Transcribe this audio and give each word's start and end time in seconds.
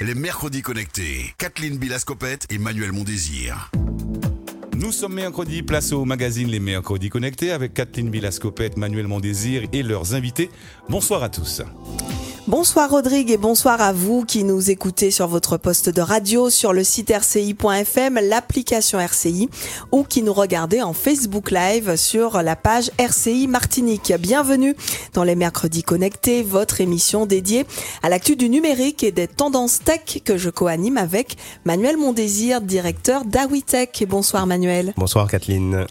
les 0.00 0.14
mercredis 0.14 0.62
connectés. 0.62 1.34
Kathleen 1.36 1.76
Bilascopette 1.76 2.46
et 2.50 2.58
Manuel 2.58 2.92
Mondésir. 2.92 3.70
Nous 4.74 4.92
sommes 4.92 5.14
mercredi, 5.14 5.62
place 5.62 5.92
au 5.92 6.06
magazine 6.06 6.48
Les 6.48 6.58
Mercredis 6.58 7.10
Connectés 7.10 7.50
avec 7.50 7.74
Kathleen 7.74 8.08
Bilascopette, 8.08 8.78
Manuel 8.78 9.06
Mondésir 9.06 9.64
et 9.74 9.82
leurs 9.82 10.14
invités. 10.14 10.50
Bonsoir 10.88 11.22
à 11.22 11.28
tous. 11.28 11.60
Bonsoir 12.50 12.90
Rodrigue 12.90 13.30
et 13.30 13.36
bonsoir 13.36 13.80
à 13.80 13.92
vous 13.92 14.24
qui 14.24 14.42
nous 14.42 14.72
écoutez 14.72 15.12
sur 15.12 15.28
votre 15.28 15.56
poste 15.56 15.88
de 15.88 16.00
radio, 16.00 16.50
sur 16.50 16.72
le 16.72 16.82
site 16.82 17.12
rci.fm, 17.16 18.18
l'application 18.20 18.98
RCI 18.98 19.48
ou 19.92 20.02
qui 20.02 20.24
nous 20.24 20.32
regardez 20.32 20.82
en 20.82 20.92
Facebook 20.92 21.52
Live 21.52 21.94
sur 21.94 22.42
la 22.42 22.56
page 22.56 22.90
RCI 22.98 23.46
Martinique. 23.46 24.12
Bienvenue 24.18 24.74
dans 25.12 25.22
les 25.22 25.36
mercredis 25.36 25.84
connectés, 25.84 26.42
votre 26.42 26.80
émission 26.80 27.24
dédiée 27.24 27.66
à 28.02 28.08
l'actu 28.08 28.34
du 28.34 28.48
numérique 28.48 29.04
et 29.04 29.12
des 29.12 29.28
tendances 29.28 29.78
tech 29.84 30.20
que 30.24 30.36
je 30.36 30.50
co-anime 30.50 30.96
avec 30.96 31.36
Manuel 31.64 31.98
Mondésir, 31.98 32.62
directeur 32.62 33.24
d'Awitech. 33.26 34.04
Bonsoir 34.08 34.48
Manuel. 34.48 34.92
Bonsoir 34.96 35.28
Kathleen. 35.28 35.86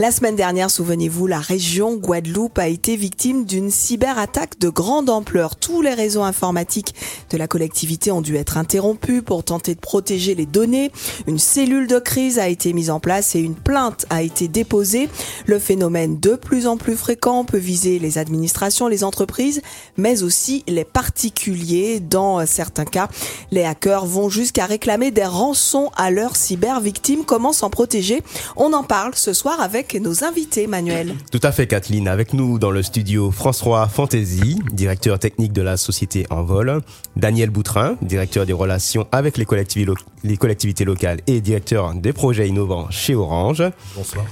La 0.00 0.10
semaine 0.10 0.34
dernière, 0.34 0.70
souvenez-vous, 0.70 1.26
la 1.26 1.40
région 1.40 1.94
Guadeloupe 1.94 2.58
a 2.58 2.68
été 2.68 2.96
victime 2.96 3.44
d'une 3.44 3.70
cyberattaque 3.70 4.58
de 4.58 4.70
grande 4.70 5.10
ampleur. 5.10 5.56
Tous 5.56 5.82
les 5.82 5.92
réseaux 5.92 6.22
informatiques 6.22 6.94
de 7.28 7.36
la 7.36 7.46
collectivité 7.46 8.10
ont 8.10 8.22
dû 8.22 8.36
être 8.36 8.56
interrompus 8.56 9.22
pour 9.22 9.44
tenter 9.44 9.74
de 9.74 9.80
protéger 9.80 10.34
les 10.34 10.46
données. 10.46 10.90
Une 11.26 11.38
cellule 11.38 11.86
de 11.86 11.98
crise 11.98 12.38
a 12.38 12.48
été 12.48 12.72
mise 12.72 12.88
en 12.88 12.98
place 12.98 13.34
et 13.34 13.40
une 13.40 13.54
plainte 13.54 14.06
a 14.08 14.22
été 14.22 14.48
déposée. 14.48 15.10
Le 15.44 15.58
phénomène 15.58 16.18
de 16.18 16.34
plus 16.34 16.66
en 16.66 16.78
plus 16.78 16.96
fréquent 16.96 17.44
peut 17.44 17.58
viser 17.58 17.98
les 17.98 18.16
administrations, 18.16 18.88
les 18.88 19.04
entreprises, 19.04 19.60
mais 19.98 20.22
aussi 20.22 20.64
les 20.66 20.84
particuliers. 20.84 22.00
Dans 22.00 22.46
certains 22.46 22.86
cas, 22.86 23.10
les 23.50 23.64
hackers 23.64 24.06
vont 24.06 24.30
jusqu'à 24.30 24.64
réclamer 24.64 25.10
des 25.10 25.26
rançons 25.26 25.90
à 25.94 26.10
leurs 26.10 26.36
cyber-victimes. 26.36 27.26
Comment 27.26 27.52
s'en 27.52 27.68
protéger? 27.68 28.22
On 28.56 28.72
en 28.72 28.82
parle 28.82 29.14
ce 29.14 29.34
soir 29.34 29.60
avec 29.60 29.89
nos 29.98 30.24
invités, 30.24 30.66
Manuel. 30.66 31.14
Tout 31.32 31.40
à 31.42 31.52
fait, 31.52 31.66
Kathleen. 31.66 32.06
Avec 32.06 32.32
nous 32.32 32.58
dans 32.58 32.70
le 32.70 32.82
studio 32.82 33.30
François 33.30 33.88
Fantasy, 33.88 34.60
directeur 34.72 35.18
technique 35.18 35.52
de 35.52 35.62
la 35.62 35.76
société 35.76 36.26
Envol, 36.30 36.80
Daniel 37.16 37.50
Boutrin, 37.50 37.96
directeur 38.02 38.46
des 38.46 38.52
relations 38.52 39.06
avec 39.10 39.36
les 39.36 39.44
collectivités, 39.44 39.92
les 40.22 40.36
collectivités 40.36 40.84
locales 40.84 41.20
et 41.26 41.40
directeur 41.40 41.94
des 41.94 42.12
projets 42.12 42.48
innovants 42.48 42.90
chez 42.90 43.14
Orange. 43.14 43.62
Bonsoir. 43.96 44.24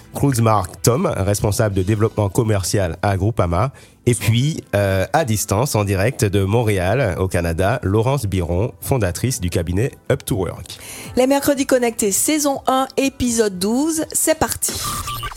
Marc 0.42 0.82
Tom, 0.82 1.06
responsable 1.16 1.74
de 1.74 1.82
développement 1.82 2.28
commercial 2.28 2.96
à 3.02 3.16
Groupama. 3.16 3.72
Et 4.06 4.14
puis, 4.14 4.64
euh, 4.74 5.04
à 5.12 5.24
distance, 5.24 5.74
en 5.74 5.84
direct 5.84 6.24
de 6.24 6.44
Montréal, 6.44 7.16
au 7.18 7.28
Canada, 7.28 7.78
Laurence 7.82 8.26
Biron, 8.26 8.72
fondatrice 8.80 9.40
du 9.40 9.50
cabinet 9.50 9.90
Up 10.10 10.24
to 10.24 10.36
Work. 10.36 10.78
Les 11.16 11.26
mercredis 11.26 11.66
connectés, 11.66 12.12
saison 12.12 12.62
1, 12.66 12.88
épisode 12.96 13.58
12, 13.58 14.04
c'est 14.12 14.38
parti. 14.38 14.72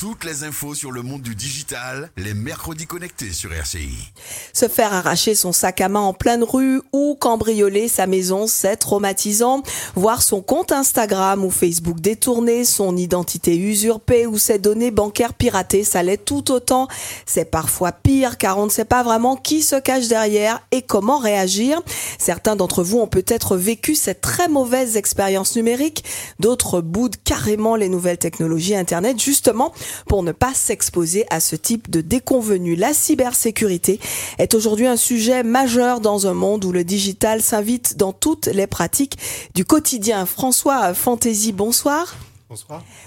Toutes 0.02 0.24
les 0.24 0.44
infos 0.44 0.74
sur 0.74 0.92
le 0.92 1.04
monde 1.04 1.22
du 1.22 1.36
digital, 1.36 2.10
les 2.18 2.34
mercredis 2.34 2.88
connectés 2.88 3.32
sur 3.32 3.54
RCI. 3.54 4.12
Se 4.52 4.68
faire 4.68 4.94
arracher 4.94 5.36
son 5.36 5.52
sac 5.52 5.80
à 5.80 5.90
main 5.90 6.00
en 6.00 6.16
pleine 6.16 6.44
rue 6.44 6.82
ou 6.92 7.14
cambrioler 7.14 7.88
sa 7.88 8.08
maison, 8.08 8.48
c'est 8.48 8.78
traumatisant. 8.78 9.62
Voir 9.94 10.24
son 10.24 10.42
compte 10.42 10.72
Instagram 10.72 11.46
ou 11.46 11.52
Facebook 11.52 12.00
détourné, 12.00 12.66
son 12.66 12.98
identité 12.98 13.56
usurpée 13.56 14.26
ou 14.26 14.40
ses 14.40 14.58
données 14.58 14.90
bancaires 14.90 15.36
piratées, 15.36 15.84
ça 15.84 16.02
l'est 16.02 16.18
tout 16.18 16.52
autant. 16.52 16.88
C'est 17.28 17.46
parfois 17.46 17.92
pire 17.92 18.40
car 18.40 18.58
on 18.58 18.66
ne 18.66 18.72
sait 18.72 18.86
pas 18.86 19.04
vraiment 19.04 19.36
qui 19.36 19.62
se 19.62 19.76
cache 19.76 20.08
derrière 20.08 20.66
et 20.72 20.82
comment 20.82 21.20
réagir. 21.20 21.80
Certains 22.18 22.56
d'entre 22.56 22.82
vous 22.82 22.98
ont 22.98 23.08
peut-être 23.08 23.56
vécu 23.56 23.94
cette 23.94 24.22
très 24.22 24.48
mauvaise 24.48 24.98
expérience 24.98 25.56
numérique, 25.56 26.04
d'autres 26.40 26.82
boudent 26.82 27.18
carrément 27.24 27.76
les 27.76 27.88
nouvelles 27.88 28.18
technologies 28.18 28.76
Internet 28.76 29.22
justement 29.22 29.72
pour 30.08 30.24
ne 30.24 30.32
pas 30.32 30.54
s'exposer 30.54 31.26
à 31.30 31.40
ce 31.40 31.56
type 31.56 31.90
de 31.90 32.02
déconvenu. 32.02 32.76
La 32.76 32.94
cybersécurité 32.94 34.00
est 34.38 34.54
aujourd'hui 34.54 34.88
un 34.88 34.98
sujet 34.98 35.44
majeur 35.44 36.00
dans 36.00 36.28
un 36.28 36.34
monde 36.34 36.66
où 36.66 36.72
le 36.72 36.84
digital 36.84 37.42
s'invite 37.42 37.98
dans 37.98 38.14
toutes 38.14 38.48
les 38.48 38.68
pratiques 38.68 39.18
du 39.56 39.66
quotidien. 39.66 40.26
François 40.26 40.94
Fantasy, 40.94 41.52
bonsoir. 41.52 42.16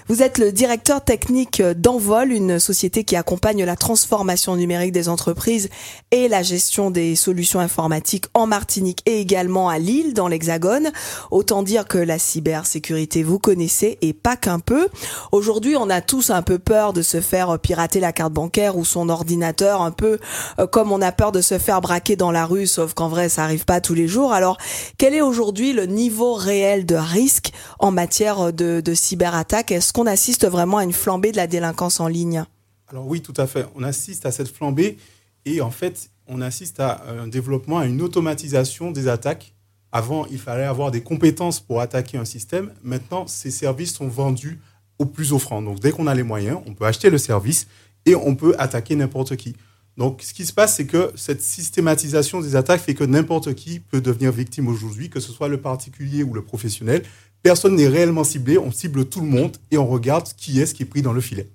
Vous 0.07 0.23
êtes 0.23 0.39
le 0.39 0.51
directeur 0.51 1.03
technique 1.03 1.61
d'Envol, 1.61 2.31
une 2.31 2.57
société 2.57 3.03
qui 3.03 3.15
accompagne 3.15 3.63
la 3.63 3.75
transformation 3.75 4.55
numérique 4.55 4.91
des 4.91 5.07
entreprises 5.07 5.69
et 6.09 6.27
la 6.27 6.41
gestion 6.41 6.89
des 6.89 7.15
solutions 7.15 7.59
informatiques 7.59 8.25
en 8.33 8.47
Martinique 8.47 9.03
et 9.05 9.19
également 9.19 9.69
à 9.69 9.77
Lille, 9.77 10.15
dans 10.15 10.27
l'Hexagone. 10.27 10.91
Autant 11.29 11.61
dire 11.61 11.87
que 11.87 11.99
la 11.99 12.17
cybersécurité, 12.17 13.21
vous 13.21 13.37
connaissez 13.37 13.99
et 14.01 14.13
pas 14.13 14.35
qu'un 14.35 14.59
peu. 14.59 14.87
Aujourd'hui, 15.31 15.75
on 15.77 15.91
a 15.91 16.01
tous 16.01 16.31
un 16.31 16.41
peu 16.41 16.57
peur 16.57 16.93
de 16.93 17.03
se 17.03 17.21
faire 17.21 17.59
pirater 17.59 17.99
la 17.99 18.13
carte 18.13 18.33
bancaire 18.33 18.77
ou 18.77 18.83
son 18.83 19.09
ordinateur, 19.09 19.83
un 19.83 19.91
peu 19.91 20.17
euh, 20.57 20.65
comme 20.65 20.91
on 20.91 21.01
a 21.01 21.11
peur 21.11 21.31
de 21.31 21.41
se 21.41 21.59
faire 21.59 21.81
braquer 21.81 22.15
dans 22.15 22.31
la 22.31 22.45
rue, 22.45 22.65
sauf 22.65 22.95
qu'en 22.95 23.09
vrai, 23.09 23.29
ça 23.29 23.43
arrive 23.43 23.65
pas 23.65 23.79
tous 23.79 23.93
les 23.93 24.07
jours. 24.07 24.33
Alors, 24.33 24.57
quel 24.97 25.13
est 25.13 25.21
aujourd'hui 25.21 25.73
le 25.73 25.85
niveau 25.85 26.33
réel 26.33 26.87
de 26.87 26.95
risque 26.95 27.51
en 27.77 27.91
matière 27.91 28.51
de, 28.51 28.81
de 28.81 28.93
cyber 28.95 29.34
est-ce 29.71 29.93
qu'on 29.93 30.05
assiste 30.05 30.45
vraiment 30.47 30.77
à 30.77 30.83
une 30.83 30.93
flambée 30.93 31.31
de 31.31 31.37
la 31.37 31.47
délinquance 31.47 31.99
en 31.99 32.07
ligne? 32.07 32.45
Alors 32.87 33.07
oui, 33.07 33.21
tout 33.21 33.33
à 33.37 33.47
fait. 33.47 33.65
On 33.75 33.83
assiste 33.83 34.25
à 34.25 34.31
cette 34.31 34.47
flambée 34.47 34.97
et 35.45 35.61
en 35.61 35.71
fait, 35.71 36.09
on 36.27 36.41
assiste 36.41 36.79
à 36.79 37.03
un 37.07 37.27
développement, 37.27 37.79
à 37.79 37.85
une 37.85 38.01
automatisation 38.01 38.91
des 38.91 39.07
attaques. 39.07 39.53
Avant, 39.91 40.25
il 40.27 40.39
fallait 40.39 40.65
avoir 40.65 40.91
des 40.91 41.01
compétences 41.01 41.59
pour 41.59 41.81
attaquer 41.81 42.17
un 42.17 42.25
système. 42.25 42.71
Maintenant, 42.83 43.27
ces 43.27 43.51
services 43.51 43.93
sont 43.93 44.07
vendus 44.07 44.59
au 44.99 45.05
plus 45.05 45.33
offrant. 45.33 45.61
Donc 45.61 45.79
dès 45.79 45.91
qu'on 45.91 46.07
a 46.07 46.13
les 46.13 46.23
moyens, 46.23 46.59
on 46.65 46.73
peut 46.73 46.85
acheter 46.85 47.09
le 47.09 47.17
service 47.17 47.67
et 48.05 48.15
on 48.15 48.35
peut 48.35 48.55
attaquer 48.59 48.95
n'importe 48.95 49.35
qui. 49.35 49.55
Donc, 49.97 50.21
ce 50.21 50.33
qui 50.33 50.45
se 50.45 50.51
passe, 50.51 50.75
c'est 50.75 50.85
que 50.85 51.11
cette 51.15 51.41
systématisation 51.41 52.41
des 52.41 52.55
attaques 52.57 52.81
fait 52.81 52.95
que 52.95 53.05
n'importe 53.05 53.53
qui 53.53 53.79
peut 53.79 54.01
devenir 54.01 54.31
victime 54.31 54.67
aujourd'hui, 54.67 55.09
que 55.09 55.21
ce 55.21 55.31
soit 55.31 55.47
le 55.47 55.61
particulier 55.61 56.21
ou 56.21 56.33
le 56.33 56.41
professionnel 56.43 57.03
personne 57.45 57.75
n'est 57.75 57.87
réellement 57.87 58.23
ciblé, 58.23 58.57
on 58.57 58.71
cible 58.71 59.05
tout 59.05 59.21
le 59.21 59.27
monde 59.27 59.55
et 59.69 59.77
on 59.77 59.85
regarde 59.85 60.27
qui 60.35 60.59
est-ce 60.59 60.73
qui 60.73 60.81
est 60.81 60.87
pris 60.87 61.03
dans 61.03 61.13
le 61.13 61.21
filet. 61.21 61.47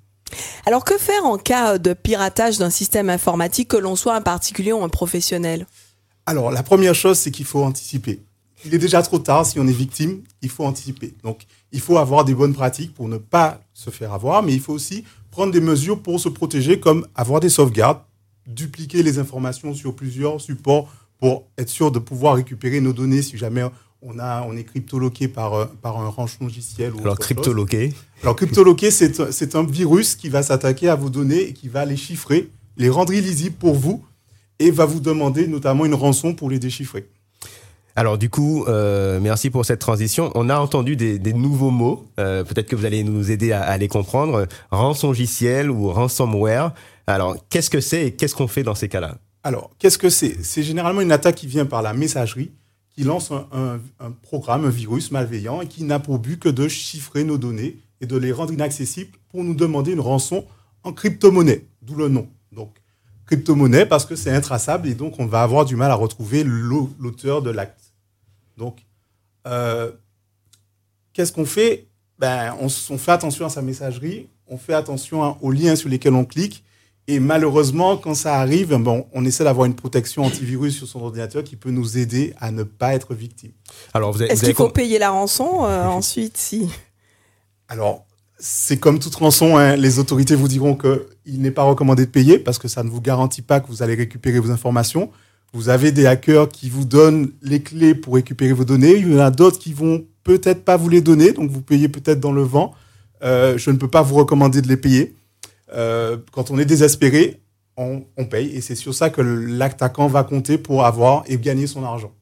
Alors 0.65 0.85
que 0.85 0.97
faire 0.97 1.25
en 1.25 1.37
cas 1.37 1.79
de 1.79 1.95
piratage 1.95 2.59
d'un 2.59 2.71
système 2.71 3.11
informatique, 3.11 3.67
que 3.67 3.77
l'on 3.77 3.97
soit 3.97 4.15
un 4.15 4.21
particulier 4.21 4.73
ou 4.73 4.85
un 4.85 4.89
professionnel? 4.89 5.67
Alors 6.27 6.53
la 6.53 6.63
première 6.63 6.95
chose, 6.95 7.19
c'est 7.19 7.33
qu'il 7.33 7.45
faut 7.45 7.65
anticiper. 7.65 8.21
Il 8.65 8.73
est 8.73 8.79
déjà 8.79 9.03
trop 9.03 9.19
tard 9.19 9.45
si 9.45 9.59
on 9.59 9.67
est 9.67 9.73
victime, 9.73 10.23
il 10.43 10.49
faut 10.49 10.65
anticiper. 10.65 11.13
Donc 11.25 11.41
il 11.73 11.81
faut 11.81 11.99
avoir 11.99 12.25
des 12.25 12.37
bonnes 12.37 12.55
pratiques 12.55 12.95
pour 12.95 13.09
ne 13.09 13.17
pas 13.17 13.61
se 13.75 13.91
faire 13.91 14.13
avoir, 14.13 14.45
mais 14.45 14.53
il 14.53 14.61
faut 14.61 14.73
aussi 14.73 15.03
prendre 15.33 15.53
des 15.53 15.61
mesures 15.61 16.01
pour 16.01 16.21
se 16.21 16.29
protéger, 16.29 16.79
comme 16.79 17.05
avoir 17.17 17.41
des 17.41 17.49
sauvegardes, 17.49 18.03
dupliquer 18.47 19.03
les 19.03 19.19
informations 19.19 19.75
sur 19.75 19.97
plusieurs 19.97 20.41
supports 20.41 20.89
pour 21.19 21.49
être 21.59 21.69
sûr 21.69 21.91
de 21.91 21.99
pouvoir 21.99 22.37
récupérer 22.37 22.81
nos 22.81 22.93
données 22.93 23.23
si 23.23 23.37
jamais 23.37 23.65
on, 24.03 24.19
a, 24.19 24.43
on 24.43 24.57
est 24.57 24.65
cryptoloqué 24.65 25.29
par, 25.29 25.55
euh, 25.55 25.67
par 25.83 25.99
un 25.99 26.09
rançon 26.09 26.45
logiciel. 26.45 26.93
Alors, 27.01 27.19
cryptoloqué 27.19 27.93
Alors, 28.23 28.37
cryptoloqué, 28.37 28.91
c'est 28.91 29.55
un 29.55 29.65
virus 29.65 30.17
qui 30.17 30.29
va 30.29 30.43
s'attaquer 30.43 30.89
à 30.89 30.95
vos 30.95 31.11
données 31.11 31.49
et 31.49 31.53
qui 31.53 31.69
va 31.69 31.85
les 31.85 31.97
chiffrer, 31.97 32.49
les 32.77 32.89
rendre 32.89 33.13
illisibles 33.13 33.57
pour 33.57 33.75
vous 33.75 34.05
et 34.59 34.71
va 34.71 34.85
vous 34.85 35.01
demander 35.01 35.47
notamment 35.47 35.85
une 35.85 35.95
rançon 35.95 36.35
pour 36.35 36.51
les 36.51 36.59
déchiffrer. 36.59 37.09
Alors 37.97 38.19
du 38.19 38.31
coup, 38.31 38.65
euh, 38.67 39.19
merci 39.21 39.51
pour 39.51 39.65
cette 39.67 39.81
transition. 39.81 40.31
On 40.35 40.49
a 40.49 40.59
entendu 40.59 40.97
des, 40.97 41.19
nouveaux 41.33 41.71
mots. 41.71 42.07
Euh, 42.19 42.45
peut-être 42.45 42.69
que 42.69 42.77
vous 42.77 42.85
allez 42.85 43.03
nous 43.03 43.31
aider 43.31 43.53
à, 43.53 43.77
les 43.77 43.89
comprendre. 43.89 44.47
logiciel 45.03 45.71
ou 45.71 45.91
ransomware. 45.91 46.73
Alors 47.07 47.37
qu'est-ce 47.49 47.69
que 47.69 47.81
c'est 47.81 48.07
et 48.07 48.13
qu'est-ce 48.13 48.35
qu'on 48.35 48.49
fait 48.49 48.63
dans 48.63 48.75
ces 48.77 48.89
cas-là? 48.89 49.17
Alors 49.43 49.71
qu'est-ce 49.79 49.99
que 49.99 50.09
c'est? 50.09 50.37
C'est 50.43 50.63
généralement 50.63 51.01
une 51.01 51.13
attaque 51.13 51.35
qui 51.35 51.47
vient 51.47 51.67
par 51.67 51.83
la 51.83 51.93
messagerie 51.93 52.53
qui 52.95 53.05
lance 53.05 53.31
un, 53.31 53.81
programme, 54.23 54.65
un 54.65 54.71
virus 54.71 55.11
malveillant 55.11 55.61
et 55.61 55.67
qui 55.67 55.85
n'a 55.85 55.99
pour 55.99 56.19
but 56.19 56.41
que 56.41 56.49
de 56.49 56.69
chiffrer 56.69 57.25
nos 57.25 57.39
données 57.39 57.79
et 58.01 58.07
de 58.07 58.17
les 58.17 58.33
rendre 58.33 58.53
inaccessibles 58.53 59.17
pour 59.29 59.45
nous 59.45 59.55
demander 59.55 59.93
une 59.93 60.01
rançon 60.01 60.45
en 60.83 60.93
crypto-monnaie, 60.93 61.67
d'où 61.83 61.95
le 61.95 62.09
nom. 62.09 62.29
Donc, 62.53 62.77
crypto-monnaie 63.27 63.87
parce 63.87 64.07
que 64.07 64.17
c'est 64.17 64.33
intraçable 64.33 64.89
et 64.89 64.95
donc 64.95 65.21
on 65.21 65.27
va 65.27 65.43
avoir 65.43 65.65
du 65.65 65.77
mal 65.77 65.91
à 65.91 65.95
retrouver 65.95 66.43
l'auteur 66.45 67.43
de 67.43 67.51
l'acte. 67.51 67.93
Donc, 68.57 68.85
euh, 69.47 69.93
qu'est-ce 71.13 71.33
qu'on 71.33 71.47
fait? 71.47 71.89
Ben, 72.19 72.55
on, 72.61 72.67
on, 72.67 72.99
fait 72.99 73.13
attention 73.13 73.47
à 73.47 73.51
sa 73.51 73.63
messagerie, 73.63 74.29
on 74.47 74.59
fait 74.59 74.75
attention 74.75 75.43
aux 75.43 75.53
liens 75.53 75.77
sur 75.77 75.89
lesquels 75.89 76.15
on 76.15 76.25
clique 76.25 76.65
et 77.11 77.19
malheureusement, 77.19 77.97
quand 77.97 78.15
ça 78.15 78.37
arrive, 78.37 78.73
bon, 78.77 79.05
on 79.13 79.25
essaie 79.25 79.43
d'avoir 79.43 79.67
une 79.67 79.75
protection 79.75 80.23
antivirus 80.23 80.77
sur 80.77 80.87
son 80.87 81.03
ordinateur 81.03 81.43
qui 81.43 81.57
peut 81.57 81.73
nous 81.73 81.99
aider 81.99 82.35
à 82.39 82.53
ne 82.53 82.63
pas 82.63 82.95
être 82.95 83.15
victime. 83.15 83.51
Alors, 83.93 84.23
est-ce 84.23 84.45
qu'il 84.45 84.55
faut 84.55 84.69
payer 84.69 85.01
la 85.01 85.11
rançon 85.11 85.65
euh, 85.65 85.85
ensuite, 85.87 86.37
si? 86.37 86.69
Alors, 87.69 88.07
c'est 88.39 88.77
comme 88.77 89.01
toute 89.01 89.17
rançon, 89.17 89.57
hein, 89.57 89.75
les 89.75 89.99
autorités 89.99 90.37
vous 90.37 90.47
diront 90.47 90.77
qu'il 90.77 91.43
n'est 91.43 91.51
pas 91.51 91.65
recommandé 91.65 92.07
de 92.07 92.11
payer 92.13 92.39
parce 92.39 92.61
que 92.61 92.69
ça 92.69 92.85
ne 92.85 92.91
vous 92.91 93.01
garantit 93.01 93.43
pas 93.43 93.59
que 93.59 93.67
vous 93.67 93.83
allez 93.83 93.97
récupérer 93.97 94.39
vos 94.39 94.53
informations. 94.53 95.11
Vous 95.53 95.69
avez 95.69 95.91
des 95.91 96.07
hackers 96.07 96.49
qui 96.49 96.71
vous 96.71 96.85
donnent 96.85 97.33
les 97.43 97.61
clés 97.61 97.97
pour 97.97 98.15
récupérer 98.15 98.53
vos 98.53 98.65
données. 98.65 98.95
Il 98.95 99.13
y 99.13 99.17
en 99.17 99.19
a 99.19 99.33
d'autres 99.33 99.59
qui 99.59 99.73
vont 99.73 100.05
peut-être 100.23 100.65
pas 100.65 100.77
vous 100.77 100.89
les 100.89 101.01
donner, 101.01 101.33
donc 101.33 101.51
vous 101.51 101.61
payez 101.61 101.89
peut-être 101.89 102.21
dans 102.21 102.31
le 102.31 102.43
vent. 102.43 102.73
Euh, 103.25 103.59
je 103.59 103.73
ne 103.73 103.79
peux 103.79 103.89
pas 103.89 104.03
vous 104.03 104.15
recommander 104.15 104.63
de 104.63 104.69
les 104.69 104.77
payer. 104.77 105.17
Euh, 105.73 106.17
quand 106.33 106.51
on 106.51 106.59
est 106.59 106.65
désespéré, 106.65 107.41
on, 107.77 108.05
on 108.17 108.25
paye 108.25 108.51
et 108.55 108.61
c'est 108.61 108.75
sur 108.75 108.95
ça 108.95 109.11
que 109.11 109.21
l'attaquant 109.21 110.07
va 110.07 110.25
compter 110.25 110.59
pour 110.59 110.85
avoir 110.85 111.25
et 111.27 111.39
gagner 111.39 111.67
son 111.67 111.85
argent. 111.85 112.13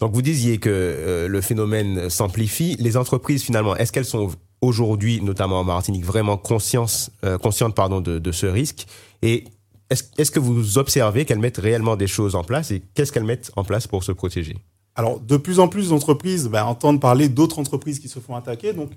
Donc 0.00 0.14
vous 0.14 0.22
disiez 0.22 0.58
que 0.58 0.70
euh, 0.70 1.28
le 1.28 1.40
phénomène 1.40 2.08
s'amplifie. 2.08 2.76
Les 2.78 2.96
entreprises 2.96 3.42
finalement, 3.42 3.76
est-ce 3.76 3.92
qu'elles 3.92 4.06
sont 4.06 4.30
aujourd'hui, 4.62 5.20
notamment 5.20 5.60
en 5.60 5.64
Martinique, 5.64 6.04
vraiment 6.04 6.38
conscience, 6.38 7.10
euh, 7.24 7.36
conscientes 7.36 7.74
pardon, 7.74 8.00
de, 8.00 8.18
de, 8.18 8.32
ce 8.32 8.46
risque? 8.46 8.86
Et 9.20 9.44
est-ce 9.90 10.04
est 10.16 10.30
que 10.30 10.40
vous 10.40 10.78
observez 10.78 11.26
qu'elles 11.26 11.38
mettent 11.38 11.58
réellement 11.58 11.96
des 11.96 12.06
choses 12.06 12.34
en 12.34 12.44
place? 12.44 12.70
Et 12.70 12.80
qu'est-ce 12.94 13.12
qu'elles 13.12 13.24
mettent 13.24 13.50
en 13.56 13.64
place 13.64 13.86
pour 13.86 14.02
se 14.02 14.12
protéger? 14.12 14.56
Alors 14.94 15.20
de 15.20 15.36
plus 15.36 15.60
en 15.60 15.68
plus 15.68 15.90
d'entreprises 15.90 16.48
ben, 16.48 16.64
entendent 16.64 17.00
parler 17.00 17.28
d'autres 17.28 17.58
entreprises 17.58 17.98
qui 17.98 18.08
se 18.08 18.20
font 18.20 18.36
attaquer. 18.36 18.72
Donc 18.72 18.90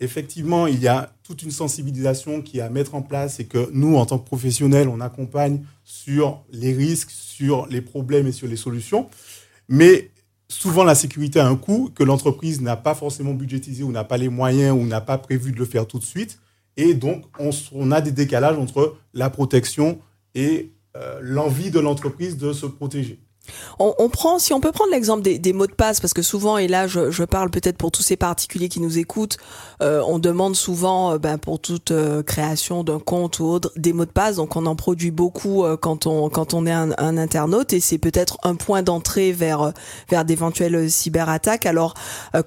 effectivement, 0.00 0.66
il 0.66 0.80
y 0.80 0.88
a 0.88 1.12
toute 1.22 1.42
une 1.42 1.50
sensibilisation 1.50 2.42
qui 2.42 2.58
est 2.58 2.62
à 2.62 2.70
mettre 2.70 2.94
en 2.94 3.02
place 3.02 3.40
et 3.40 3.46
que 3.46 3.68
nous, 3.72 3.96
en 3.96 4.06
tant 4.06 4.18
que 4.18 4.24
professionnels, 4.24 4.88
on 4.88 5.00
accompagne 5.00 5.64
sur 5.84 6.42
les 6.50 6.72
risques, 6.72 7.10
sur 7.10 7.66
les 7.66 7.80
problèmes 7.80 8.26
et 8.26 8.32
sur 8.32 8.48
les 8.48 8.56
solutions. 8.56 9.08
Mais 9.68 10.10
souvent 10.48 10.84
la 10.84 10.94
sécurité 10.94 11.40
a 11.40 11.46
un 11.46 11.56
coût 11.56 11.90
que 11.94 12.02
l'entreprise 12.02 12.60
n'a 12.60 12.76
pas 12.76 12.94
forcément 12.94 13.34
budgétisé 13.34 13.82
ou 13.82 13.92
n'a 13.92 14.04
pas 14.04 14.16
les 14.16 14.28
moyens 14.28 14.76
ou 14.76 14.84
n'a 14.84 15.00
pas 15.00 15.18
prévu 15.18 15.52
de 15.52 15.58
le 15.58 15.64
faire 15.64 15.86
tout 15.86 15.98
de 15.98 16.04
suite. 16.04 16.38
Et 16.76 16.94
donc, 16.94 17.24
on, 17.72 17.90
a 17.90 18.00
des 18.00 18.12
décalages 18.12 18.56
entre 18.56 18.96
la 19.12 19.30
protection 19.30 19.98
et 20.36 20.70
euh, 20.96 21.18
l'envie 21.20 21.72
de 21.72 21.80
l'entreprise 21.80 22.36
de 22.36 22.52
se 22.52 22.66
protéger. 22.66 23.18
On, 23.78 23.94
on, 23.98 24.08
prend, 24.08 24.38
si 24.38 24.52
on 24.52 24.60
peut 24.60 24.72
prendre 24.72 24.90
l'exemple 24.90 25.22
des, 25.22 25.38
des, 25.38 25.52
mots 25.52 25.66
de 25.66 25.72
passe, 25.72 26.00
parce 26.00 26.14
que 26.14 26.22
souvent, 26.22 26.58
et 26.58 26.68
là 26.68 26.86
je, 26.86 27.10
je 27.10 27.24
parle 27.24 27.50
peut-être 27.50 27.76
pour 27.76 27.90
tous 27.90 28.02
ces 28.02 28.16
particuliers 28.16 28.68
qui 28.68 28.80
nous 28.80 28.98
écoutent, 28.98 29.36
euh, 29.82 30.02
on 30.06 30.18
demande 30.18 30.56
souvent 30.56 31.12
euh, 31.12 31.18
ben, 31.18 31.38
pour 31.38 31.60
toute 31.60 31.90
euh, 31.90 32.22
création 32.22 32.84
d'un 32.84 32.98
compte 32.98 33.38
ou 33.38 33.44
autre 33.46 33.72
des 33.76 33.92
mots 33.92 34.04
de 34.04 34.10
passe, 34.10 34.36
donc 34.36 34.56
on 34.56 34.66
en 34.66 34.76
produit 34.76 35.10
beaucoup 35.10 35.64
euh, 35.64 35.76
quand 35.76 36.06
on 36.06 36.28
quand 36.28 36.54
on 36.54 36.66
est 36.66 36.72
un, 36.72 36.90
un 36.98 37.16
internaute, 37.16 37.72
et 37.72 37.80
c'est 37.80 37.98
peut-être 37.98 38.38
un 38.42 38.54
point 38.54 38.82
d'entrée 38.82 39.32
vers 39.32 39.72
vers 40.08 40.24
d'éventuelles 40.24 40.90
cyberattaques. 40.90 41.66
Alors 41.66 41.94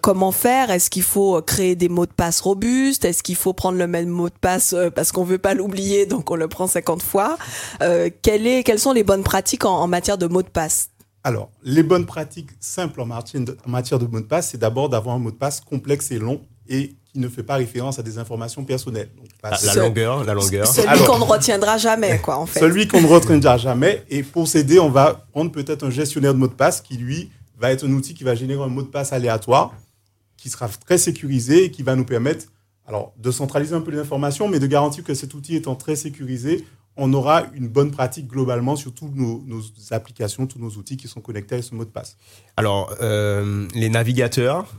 comment 0.02 0.32
faire? 0.32 0.72
Est-ce 0.72 0.90
qu'il 0.90 1.04
faut 1.04 1.42
créer 1.42 1.76
des 1.76 1.90
mots 1.90 2.06
de 2.06 2.12
passe 2.12 2.42
robustes? 2.42 3.06
Est-ce 3.06 3.24
qu'il 3.24 3.36
faut 3.36 3.54
prendre 3.54 3.78
le 3.78 3.88
même 3.88 4.10
mot 4.10 4.30
de 4.30 4.36
passe 4.40 4.76
parce 4.96 5.12
qu'on 5.12 5.24
veut 5.24 5.38
pas 5.38 5.54
l'oublier, 5.54 6.06
donc 6.06 6.32
on 6.32 6.36
le 6.36 6.48
prend 6.48 6.68
50 6.68 7.02
fois? 7.02 7.38
Est, 7.82 8.64
Quelles 8.64 8.80
sont 8.80 8.94
les 8.94 9.04
bonnes 9.04 9.24
pratiques 9.24 9.66
en, 9.66 9.80
en 9.80 9.88
matière 9.88 10.18
de 10.18 10.28
mots 10.28 10.44
de 10.44 10.50
passe? 10.50 10.91
Alors, 11.24 11.52
les 11.64 11.84
bonnes 11.84 12.06
pratiques 12.06 12.50
simples 12.60 13.02
en 13.02 13.06
matière 13.06 13.44
de, 13.44 13.58
en 13.66 13.70
matière 13.70 14.00
de 14.00 14.06
mot 14.06 14.20
de 14.20 14.26
passe, 14.26 14.50
c'est 14.50 14.58
d'abord 14.58 14.90
d'avoir 14.90 15.16
un 15.16 15.20
mot 15.20 15.32
de 15.32 15.36
passe 15.36 15.62
complexe 15.62 16.12
et 16.12 16.18
long 16.18 16.42
et 16.68 16.96
qui 17.06 17.20
ne 17.20 17.28
fait 17.28 17.44
pas 17.44 17.56
référence 17.56 18.00
à 18.00 18.04
des 18.04 18.18
informations 18.18 18.64
personnelles. 18.64 19.10
Donc, 19.16 19.28
la, 19.44 19.52
la 19.62 19.76
longueur, 19.76 20.24
la 20.24 20.34
longueur. 20.34 20.66
Celui 20.66 21.06
qu'on 21.06 21.20
ne 21.20 21.24
retiendra 21.24 21.78
jamais, 21.78 22.20
quoi, 22.20 22.38
en 22.38 22.46
fait. 22.46 22.60
Celui 22.60 22.88
qu'on 22.88 23.02
ne 23.02 23.08
retiendra 23.08 23.58
jamais. 23.58 24.04
Et 24.10 24.24
pour 24.24 24.48
s'aider, 24.48 24.80
on 24.80 24.90
va 24.90 25.26
prendre 25.32 25.52
peut-être 25.52 25.84
un 25.84 25.90
gestionnaire 25.90 26.34
de 26.34 26.40
mot 26.40 26.48
de 26.48 26.54
passe 26.54 26.82
qui, 26.82 26.98
lui, 26.98 27.30
va 27.60 27.72
être 27.72 27.86
un 27.86 27.92
outil 27.92 28.14
qui 28.14 28.24
va 28.24 28.34
générer 28.34 28.64
un 28.64 28.68
mot 28.68 28.82
de 28.82 28.88
passe 28.88 29.14
aléatoire, 29.14 29.76
qui 30.38 30.50
sera 30.50 30.68
très 30.70 30.98
sécurisé 30.98 31.66
et 31.66 31.72
qui 31.72 31.84
va 31.84 31.96
nous 31.96 32.06
permettre, 32.06 32.46
alors, 32.88 33.14
de 33.18 33.30
centraliser 33.30 33.76
un 33.76 33.82
peu 33.82 33.92
les 33.92 34.00
informations, 34.00 34.48
mais 34.48 34.60
de 34.60 34.66
garantir 34.66 35.04
que 35.04 35.14
cet 35.14 35.36
outil 35.36 35.56
étant 35.56 35.76
très 35.76 35.96
sécurisé, 35.96 36.66
on 36.98 37.14
aura 37.14 37.46
une 37.54 37.68
bonne 37.68 37.92
pratique 37.92 38.28
globalement 38.28 38.76
sur 38.76 38.94
toutes 38.94 39.16
nos, 39.16 39.44
nos, 39.46 39.62
applications, 39.92 40.46
tous 40.48 40.60
nos 40.60 40.72
outils 40.72 40.98
qui 40.98 41.08
sont 41.08 41.22
connectés 41.22 41.56
à 41.56 41.62
ce 41.62 41.74
mot 41.74 41.86
de 41.86 41.90
passe. 41.90 42.18
Alors, 42.58 42.94
euh, 43.02 43.68
les 43.74 43.90
navigateurs 43.90 44.74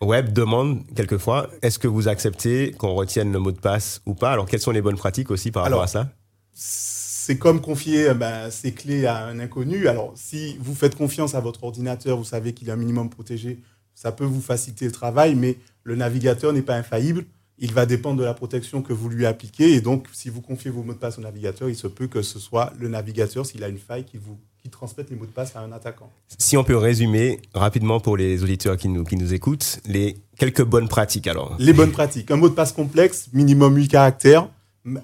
web 0.00 0.32
demandent 0.32 0.82
quelquefois, 0.94 1.48
est-ce 1.62 1.78
que 1.78 1.88
vous 1.88 2.08
acceptez 2.08 2.72
qu'on 2.72 2.94
retienne 2.94 3.32
le 3.32 3.38
mot 3.38 3.52
de 3.52 3.60
passe 3.60 4.02
ou 4.06 4.14
pas? 4.14 4.32
Alors, 4.32 4.46
quelles 4.46 4.60
sont 4.60 4.72
les 4.72 4.82
bonnes 4.82 4.96
pratiques 4.96 5.30
aussi 5.30 5.50
par 5.50 5.62
rapport 5.64 5.78
Alors, 5.78 5.84
à 5.84 5.88
ça? 5.88 6.08
c'est 6.54 7.38
comme 7.38 7.60
confier 7.60 8.12
ben, 8.14 8.50
ses 8.50 8.72
clés 8.72 9.06
à 9.06 9.24
un 9.26 9.38
inconnu. 9.38 9.86
Alors, 9.86 10.12
si 10.16 10.56
vous 10.60 10.74
faites 10.74 10.96
confiance 10.96 11.34
à 11.34 11.40
votre 11.40 11.62
ordinateur, 11.62 12.18
vous 12.18 12.24
savez 12.24 12.52
qu'il 12.52 12.68
est 12.68 12.72
un 12.72 12.76
minimum 12.76 13.10
protégé, 13.10 13.60
ça 13.94 14.10
peut 14.10 14.24
vous 14.24 14.40
faciliter 14.40 14.86
le 14.86 14.92
travail, 14.92 15.36
mais 15.36 15.58
le 15.84 15.94
navigateur 15.94 16.52
n'est 16.52 16.62
pas 16.62 16.74
infaillible 16.74 17.24
il 17.62 17.72
va 17.72 17.86
dépendre 17.86 18.18
de 18.18 18.24
la 18.24 18.34
protection 18.34 18.82
que 18.82 18.92
vous 18.92 19.08
lui 19.08 19.24
appliquez. 19.24 19.72
Et 19.72 19.80
donc, 19.80 20.08
si 20.12 20.28
vous 20.28 20.40
confiez 20.40 20.70
vos 20.70 20.82
mots 20.82 20.94
de 20.94 20.98
passe 20.98 21.16
au 21.18 21.22
navigateur, 21.22 21.70
il 21.70 21.76
se 21.76 21.86
peut 21.86 22.08
que 22.08 22.20
ce 22.20 22.40
soit 22.40 22.72
le 22.78 22.88
navigateur, 22.88 23.46
s'il 23.46 23.62
a 23.62 23.68
une 23.68 23.78
faille, 23.78 24.04
qui 24.04 24.18
vous 24.18 24.36
qui 24.62 24.68
transmette 24.68 25.10
les 25.10 25.16
mots 25.16 25.26
de 25.26 25.30
passe 25.30 25.56
à 25.56 25.60
un 25.60 25.72
attaquant. 25.72 26.08
Si 26.38 26.56
on 26.56 26.62
peut 26.62 26.76
résumer 26.76 27.40
rapidement 27.52 27.98
pour 27.98 28.16
les 28.16 28.44
auditeurs 28.44 28.76
qui 28.76 28.88
nous, 28.88 29.02
qui 29.02 29.16
nous 29.16 29.34
écoutent, 29.34 29.80
les 29.86 30.16
quelques 30.36 30.62
bonnes 30.62 30.88
pratiques 30.88 31.26
alors. 31.26 31.56
Les 31.58 31.72
bonnes 31.72 31.90
pratiques. 31.90 32.30
Un 32.30 32.36
mot 32.36 32.48
de 32.48 32.54
passe 32.54 32.72
complexe, 32.72 33.28
minimum 33.32 33.74
8 33.74 33.88
caractères, 33.88 34.48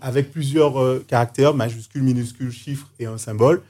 avec 0.01 0.31
plusieurs 0.31 0.81
euh, 0.81 1.05
caractères, 1.09 1.55
majuscules, 1.55 2.03
minuscules, 2.03 2.53
chiffres 2.53 2.89
et 3.01 3.07
un 3.07 3.19
symbole. 3.19 3.63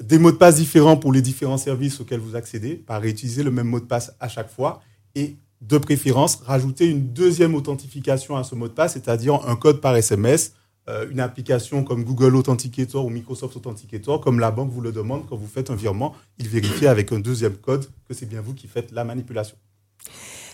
Des 0.00 0.18
mots 0.18 0.32
de 0.32 0.36
passe 0.36 0.56
différents 0.56 0.96
pour 0.96 1.12
les 1.12 1.20
différents 1.20 1.58
services 1.58 2.00
auxquels 2.00 2.20
vous 2.20 2.36
accédez, 2.36 2.74
pas 2.74 2.98
réutiliser 2.98 3.42
le 3.42 3.50
même 3.50 3.66
mot 3.66 3.80
de 3.80 3.86
passe 3.86 4.14
à 4.20 4.28
chaque 4.28 4.50
fois. 4.50 4.82
Et 5.14 5.36
de 5.60 5.78
préférence, 5.78 6.36
rajouter 6.44 6.86
une 6.86 7.12
deuxième 7.12 7.54
authentification 7.54 8.36
à 8.36 8.44
ce 8.44 8.54
mot 8.54 8.68
de 8.68 8.72
passe, 8.72 8.92
c'est-à-dire 8.92 9.46
un 9.46 9.56
code 9.56 9.80
par 9.80 9.96
SMS, 9.96 10.54
euh, 10.88 11.06
une 11.10 11.20
application 11.20 11.84
comme 11.84 12.04
Google 12.04 12.36
Authenticator 12.36 13.04
ou 13.04 13.10
Microsoft 13.10 13.56
Authenticator, 13.56 14.20
comme 14.20 14.40
la 14.40 14.50
banque 14.50 14.70
vous 14.70 14.80
le 14.80 14.92
demande 14.92 15.26
quand 15.28 15.36
vous 15.36 15.46
faites 15.46 15.70
un 15.70 15.74
virement, 15.74 16.14
il 16.38 16.48
vérifie 16.48 16.86
avec 16.86 17.12
un 17.12 17.20
deuxième 17.20 17.56
code 17.56 17.86
que 18.06 18.14
c'est 18.14 18.26
bien 18.26 18.40
vous 18.40 18.54
qui 18.54 18.68
faites 18.68 18.92
la 18.92 19.04
manipulation. 19.04 19.56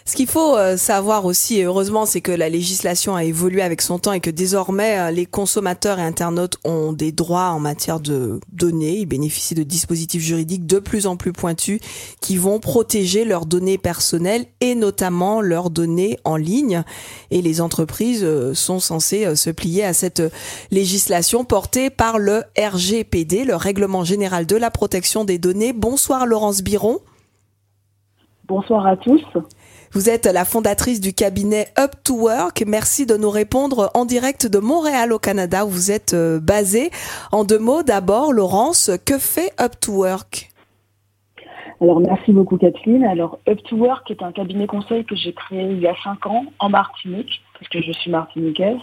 Ce 0.07 0.17
qu'il 0.17 0.27
faut 0.27 0.55
euh, 0.55 0.77
savoir 0.77 1.25
aussi, 1.25 1.63
heureusement, 1.63 2.05
c'est 2.05 2.21
que 2.21 2.31
la 2.31 2.51
législation 2.51 3.17
a 3.17 3.25
évolué 3.25 3.63
avec 3.63 3.81
son 3.81 3.99
temps 3.99 4.13
et 4.13 4.21
que 4.21 4.29
désormais 4.29 4.99
euh, 4.99 5.11
les 5.11 5.25
consommateurs 5.25 5.99
et 5.99 6.03
internautes 6.03 6.59
ont 6.63 6.93
des 6.93 7.11
droits 7.11 7.49
en 7.49 7.59
matière 7.59 8.01
de 8.01 8.39
données. 8.53 8.99
Ils 8.99 9.07
bénéficient 9.07 9.55
de 9.55 9.63
dispositifs 9.63 10.21
juridiques 10.21 10.67
de 10.67 10.79
plus 10.79 11.07
en 11.07 11.17
plus 11.17 11.33
pointus 11.33 11.81
qui 12.21 12.37
vont 12.37 12.61
protéger 12.61 13.25
leurs 13.25 13.47
données 13.47 13.79
personnelles 13.79 14.45
et 14.61 14.75
notamment 14.75 15.41
leurs 15.41 15.71
données 15.71 16.19
en 16.25 16.37
ligne. 16.37 16.83
Et 17.31 17.41
les 17.41 17.63
entreprises 17.63 18.25
euh, 18.25 18.53
sont 18.53 18.81
censées 18.81 19.35
se 19.35 19.49
plier 19.49 19.85
à 19.85 19.95
cette 19.95 20.23
législation 20.71 21.47
portée 21.47 21.89
par 21.89 22.19
le 22.19 22.43
RGPD, 22.59 23.47
le 23.47 23.57
Règlement 23.57 24.05
général 24.05 24.45
de 24.45 24.57
la 24.57 24.71
protection 24.71 25.25
des 25.25 25.39
données. 25.39 25.73
Bonsoir 25.73 26.27
Laurence 26.27 26.63
Biron. 26.63 27.01
Bonsoir 28.47 28.87
à 28.87 28.99
tous. 28.99 29.23
Vous 29.95 30.11
êtes 30.11 30.27
la 30.27 30.45
fondatrice 30.45 31.01
du 31.01 31.13
cabinet 31.13 31.69
Up 31.79 31.93
to 32.03 32.17
Work. 32.17 32.65
Merci 32.67 33.07
de 33.07 33.17
nous 33.17 33.31
répondre 33.31 33.93
en 33.95 34.05
direct 34.05 34.45
de 34.45 34.59
Montréal 34.59 35.13
au 35.13 35.21
Canada 35.21 35.65
où 35.65 35.69
vous 35.69 35.93
êtes 35.93 36.17
basée. 36.43 36.91
En 37.31 37.45
deux 37.45 37.61
mots, 37.61 37.85
d'abord, 37.85 38.33
Laurence, 38.33 38.91
que 39.07 39.19
fait 39.19 39.53
Up 39.61 39.75
to 39.81 39.93
Work? 39.93 40.51
Alors 41.81 42.01
merci 42.01 42.33
beaucoup 42.33 42.57
Kathleen. 42.57 43.05
Alors 43.05 43.39
Up 43.49 43.61
to 43.69 43.77
Work 43.77 44.11
est 44.11 44.23
un 44.23 44.33
cabinet 44.33 44.67
conseil 44.67 45.05
que 45.05 45.15
j'ai 45.15 45.33
créé 45.33 45.63
il 45.63 45.81
y 45.81 45.87
a 45.87 45.95
cinq 46.03 46.27
ans 46.27 46.45
en 46.59 46.71
Martinique 46.71 47.43
parce 47.53 47.69
que 47.69 47.81
je 47.83 47.93
suis 47.93 48.11
martiniquaise 48.11 48.81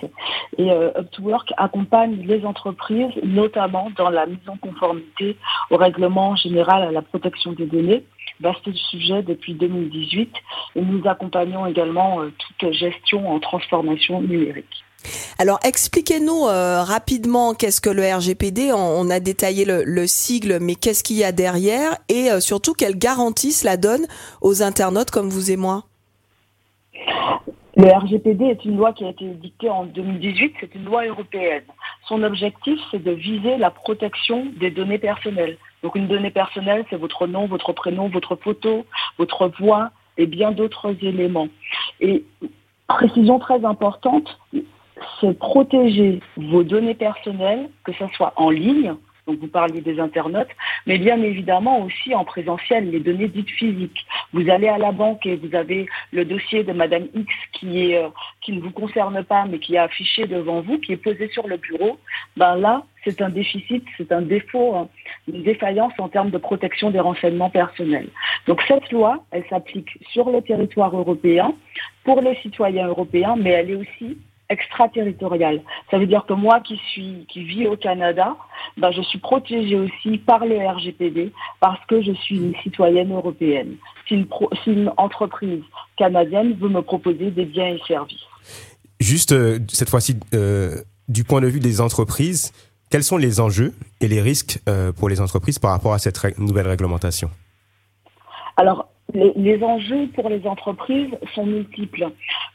et 0.57 0.71
euh, 0.71 0.91
Up 0.97 1.09
to 1.11 1.23
Work 1.23 1.51
accompagne 1.57 2.21
les 2.25 2.45
entreprises 2.45 3.11
notamment 3.23 3.89
dans 3.97 4.09
la 4.09 4.25
mise 4.25 4.47
en 4.47 4.57
conformité 4.57 5.35
au 5.71 5.77
règlement 5.77 6.35
général 6.35 6.83
à 6.83 6.91
la 6.91 7.01
protection 7.01 7.53
des 7.53 7.65
données 7.65 8.05
vaste 8.41 8.71
sujet 8.73 9.23
depuis 9.23 9.53
2018 9.53 10.31
et 10.75 10.81
nous 10.81 11.01
accompagnons 11.07 11.65
également 11.65 12.21
euh, 12.21 12.31
toute 12.37 12.71
gestion 12.73 13.29
en 13.29 13.39
transformation 13.39 14.21
numérique. 14.21 14.83
Alors 15.39 15.59
expliquez-nous 15.63 16.47
euh, 16.47 16.83
rapidement 16.83 17.53
qu'est-ce 17.53 17.81
que 17.81 17.89
le 17.89 18.03
RGPD, 18.03 18.71
on, 18.71 18.77
on 18.77 19.09
a 19.09 19.19
détaillé 19.19 19.65
le, 19.65 19.83
le, 19.83 20.07
sigle, 20.07 20.59
mais 20.61 20.75
qu'est-ce 20.75 21.03
qu'il 21.03 21.17
y 21.17 21.23
a 21.23 21.31
derrière 21.31 21.97
et 22.09 22.31
euh, 22.31 22.39
surtout 22.39 22.73
quelle 22.73 22.95
garantie 22.95 23.51
cela 23.51 23.77
donne 23.77 24.05
aux 24.41 24.61
internautes 24.61 25.11
comme 25.11 25.29
vous 25.29 25.51
et 25.51 25.57
moi? 25.57 25.85
Le 27.77 27.87
RGPD 27.87 28.45
est 28.45 28.65
une 28.65 28.77
loi 28.77 28.93
qui 28.93 29.05
a 29.05 29.09
été 29.09 29.25
dictée 29.25 29.69
en 29.69 29.85
2018, 29.85 30.53
c'est 30.59 30.75
une 30.75 30.85
loi 30.85 31.05
européenne. 31.05 31.63
Son 32.07 32.21
objectif, 32.21 32.77
c'est 32.91 33.01
de 33.01 33.11
viser 33.11 33.57
la 33.57 33.71
protection 33.71 34.45
des 34.59 34.71
données 34.71 34.99
personnelles. 34.99 35.57
Donc 35.83 35.95
une 35.95 36.07
donnée 36.07 36.31
personnelle, 36.31 36.85
c'est 36.89 36.97
votre 36.97 37.27
nom, 37.27 37.47
votre 37.47 37.73
prénom, 37.73 38.07
votre 38.07 38.35
photo, 38.35 38.85
votre 39.17 39.51
voix 39.59 39.91
et 40.17 40.27
bien 40.27 40.51
d'autres 40.51 40.95
éléments. 41.01 41.47
Et 41.99 42.23
précision 42.87 43.39
très 43.39 43.63
importante, 43.65 44.39
c'est 45.19 45.37
protéger 45.37 46.19
vos 46.37 46.63
données 46.63 46.93
personnelles, 46.93 47.69
que 47.83 47.93
ce 47.93 48.05
soit 48.15 48.33
en 48.35 48.49
ligne, 48.49 48.93
donc 49.27 49.39
vous 49.39 49.47
parliez 49.47 49.81
des 49.81 49.99
internautes, 49.99 50.49
mais 50.85 50.97
bien 50.97 51.21
évidemment 51.21 51.83
aussi 51.83 52.15
en 52.15 52.25
présentiel, 52.25 52.89
les 52.89 52.99
données 52.99 53.27
dites 53.27 53.49
physiques. 53.49 54.05
Vous 54.33 54.49
allez 54.49 54.67
à 54.67 54.77
la 54.77 54.91
banque 54.91 55.25
et 55.25 55.35
vous 55.35 55.55
avez 55.55 55.87
le 56.11 56.25
dossier 56.25 56.63
de 56.63 56.73
Madame 56.73 57.07
X 57.13 57.33
qui 57.53 57.95
euh, 57.95 58.09
qui 58.41 58.53
ne 58.53 58.61
vous 58.61 58.71
concerne 58.71 59.23
pas, 59.23 59.45
mais 59.45 59.59
qui 59.59 59.75
est 59.75 59.79
affiché 59.79 60.25
devant 60.25 60.61
vous, 60.61 60.79
qui 60.79 60.93
est 60.93 60.97
posé 60.97 61.29
sur 61.29 61.47
le 61.47 61.57
bureau. 61.57 61.97
ben 62.37 62.55
là, 62.55 62.83
c'est 63.03 63.21
un 63.21 63.29
déficit, 63.29 63.83
c'est 63.97 64.11
un 64.11 64.21
défaut, 64.21 64.75
hein, 64.75 64.89
une 65.27 65.43
défaillance 65.43 65.93
en 65.97 66.09
termes 66.09 66.29
de 66.31 66.37
protection 66.37 66.91
des 66.91 66.99
renseignements 66.99 67.49
personnels. 67.49 68.09
Donc 68.47 68.61
cette 68.67 68.91
loi, 68.91 69.23
elle 69.31 69.45
s'applique 69.49 69.97
sur 70.11 70.29
le 70.29 70.41
territoire 70.41 70.95
européen 70.95 71.53
pour 72.03 72.21
les 72.21 72.35
citoyens 72.37 72.87
européens, 72.87 73.35
mais 73.37 73.51
elle 73.51 73.71
est 73.71 73.75
aussi 73.75 74.17
extraterritoriale. 74.51 75.61
Ça 75.89 75.97
veut 75.97 76.05
dire 76.05 76.25
que 76.27 76.33
moi 76.33 76.59
qui 76.59 76.79
suis 76.91 77.25
qui 77.29 77.43
vis 77.43 77.67
au 77.67 77.77
Canada, 77.77 78.35
ben, 78.77 78.91
je 78.91 79.01
suis 79.01 79.19
protégée 79.19 79.77
aussi 79.77 80.17
par 80.19 80.45
le 80.45 80.57
RGPD 80.57 81.31
parce 81.59 81.83
que 81.87 82.01
je 82.01 82.11
suis 82.11 82.35
une 82.35 82.55
citoyenne 82.61 83.11
européenne. 83.11 83.77
Si 84.07 84.15
une, 84.15 84.27
si 84.63 84.71
une 84.71 84.91
entreprise 84.97 85.63
canadienne 85.97 86.53
veut 86.59 86.69
me 86.69 86.81
proposer 86.81 87.31
des 87.31 87.45
biens 87.45 87.67
et 87.67 87.81
services. 87.87 88.19
Juste 88.99 89.31
euh, 89.31 89.59
cette 89.69 89.89
fois-ci, 89.89 90.19
euh, 90.33 90.75
du 91.07 91.23
point 91.23 91.41
de 91.41 91.47
vue 91.47 91.59
des 91.59 91.81
entreprises, 91.81 92.51
quels 92.91 93.03
sont 93.03 93.17
les 93.17 93.39
enjeux 93.39 93.73
et 94.01 94.07
les 94.07 94.21
risques 94.21 94.59
euh, 94.67 94.91
pour 94.91 95.09
les 95.09 95.21
entreprises 95.21 95.59
par 95.59 95.71
rapport 95.71 95.93
à 95.93 95.99
cette 95.99 96.37
nouvelle 96.37 96.67
réglementation? 96.67 97.31
Alors, 98.57 98.90
les, 99.13 99.63
enjeux 99.63 100.07
pour 100.13 100.29
les 100.29 100.45
entreprises 100.45 101.09
sont 101.33 101.45
multiples. 101.45 102.09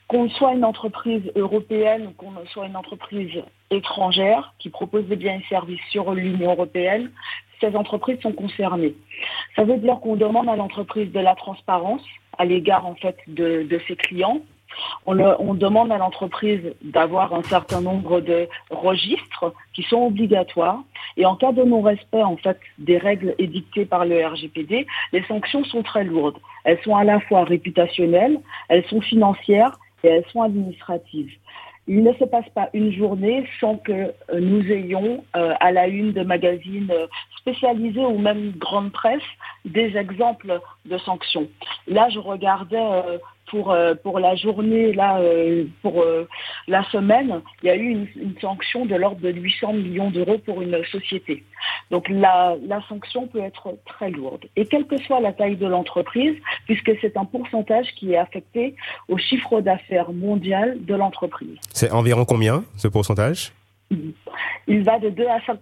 Qu'on 0.09 0.29
soit 0.29 0.55
une 0.55 0.65
entreprise 0.65 1.23
européenne 1.35 2.09
ou 2.09 2.11
qu'on 2.13 2.33
soit 2.47 2.67
une 2.67 2.77
entreprise 2.77 3.43
étrangère 3.71 4.55
qui 4.59 4.71
propose 4.71 5.07
des 5.07 5.17
biens 5.17 5.41
et 5.41 5.49
services 5.49 5.81
sur 5.91 6.13
l'Union 6.13 6.53
européenne, 6.53 7.11
ces 7.61 7.75
entreprises 7.75 8.21
sont 8.21 8.33
concernées. 8.33 8.95
Ça 9.57 9.65
veut 9.65 9.79
dire 9.79 9.99
qu'on 10.01 10.17
demande 10.17 10.49
à 10.49 10.57
l'entreprise 10.57 11.11
de 11.11 11.21
la 11.21 11.35
transparence 11.35 12.03
à 12.39 12.45
l'égard 12.45 12.87
en 12.87 12.95
fait 12.95 13.17
de, 13.29 13.63
de 13.63 13.81
ses 13.89 13.97
clients, 13.97 14.41
on, 15.07 15.55
demande 15.55 15.93
à 15.93 15.99
l'entreprise 15.99 16.75
d'avoir 16.83 17.33
un 17.35 17.43
certain 17.43 17.81
nombre 17.81 18.21
de 18.21 18.49
registres 18.71 19.55
qui 19.73 19.83
sont 19.83 20.07
obligatoires. 20.07 20.83
Et 21.17 21.25
en 21.25 21.37
cas 21.37 21.53
de 21.53 21.63
non-respect, 21.63 22.23
en 22.23 22.37
fait, 22.37 22.59
des 22.79 22.99
règles 22.99 23.35
édictées 23.39 23.87
par 23.87 24.05
le 24.05 24.27
RGPD, 24.27 24.87
les 25.13 25.23
sanctions 25.25 25.65
sont 25.65 25.83
très 25.83 26.05
lourdes. 26.05 26.39
Elles 26.65 26.81
sont 26.83 26.97
à 26.97 27.05
la 27.05 27.21
fois 27.21 27.45
réputationnelles, 27.45 28.41
elles 28.69 28.85
sont 28.87 29.01
financières 29.01 29.79
et 30.03 30.09
elles 30.09 30.27
sont 30.33 30.43
administratives. 30.43 31.31
Il 31.89 32.03
ne 32.03 32.13
se 32.15 32.25
passe 32.25 32.49
pas 32.49 32.69
une 32.73 32.93
journée 32.93 33.49
sans 33.61 33.77
que 33.77 33.93
euh, 33.93 34.13
nous 34.41 34.63
ayons 34.73 35.25
euh, 35.37 35.55
à 35.61 35.71
la 35.71 35.87
une 35.87 36.13
de 36.13 36.23
magazines 36.23 36.91
euh, 36.91 37.07
spécialisés 37.39 38.05
ou 38.05 38.19
même 38.19 38.53
grande 38.57 38.91
presse 38.91 39.23
des 39.65 39.97
exemples 39.97 40.61
de 40.85 40.99
sanctions. 40.99 41.49
Là, 41.87 42.09
je 42.09 42.19
regardais 42.19 43.21
pour, 43.51 43.71
euh, 43.71 43.95
pour 43.95 44.19
la 44.19 44.35
journée, 44.35 44.93
là, 44.93 45.19
euh, 45.19 45.65
pour 45.83 46.03
euh, 46.03 46.29
la 46.69 46.83
semaine, 46.91 47.41
il 47.63 47.67
y 47.67 47.71
a 47.71 47.77
eu 47.77 48.07
une, 48.17 48.35
sanction 48.41 48.85
de 48.85 48.95
l'ordre 48.95 49.21
de 49.21 49.33
800 49.33 49.73
millions 49.73 50.11
d'euros 50.11 50.39
pour 50.39 50.61
une 50.61 50.85
société. 50.85 51.45
Donc 51.91 52.09
la, 52.09 52.57
la 52.67 52.83
sanction 52.89 53.27
peut 53.27 53.41
être 53.41 53.75
très 53.87 54.11
lourde. 54.11 54.45
Et 54.57 54.67
quelle 54.67 54.87
que 54.87 54.99
soit 54.99 55.21
la 55.21 55.33
taille 55.33 55.57
de 55.57 55.67
l'entreprise, 55.67 56.37
puisque 56.67 56.93
c'est 57.01 57.17
un 57.17 57.25
pourcentage 57.25 57.87
qui 57.97 58.13
est 58.13 58.19
affecté 58.19 58.75
au 59.09 59.17
chiffre 59.17 59.61
d'affaires 59.61 60.13
mondial 60.13 60.77
de 60.85 60.95
l'entreprise. 60.95 61.57
C'est 61.73 61.91
environ 61.91 62.25
combien 62.25 62.65
ce 62.77 62.89
pourcentage? 62.89 63.53
Il 64.67 64.83
va 64.83 64.99
de 64.99 65.11
2 65.11 65.27
à 65.27 65.41
5 65.47 65.59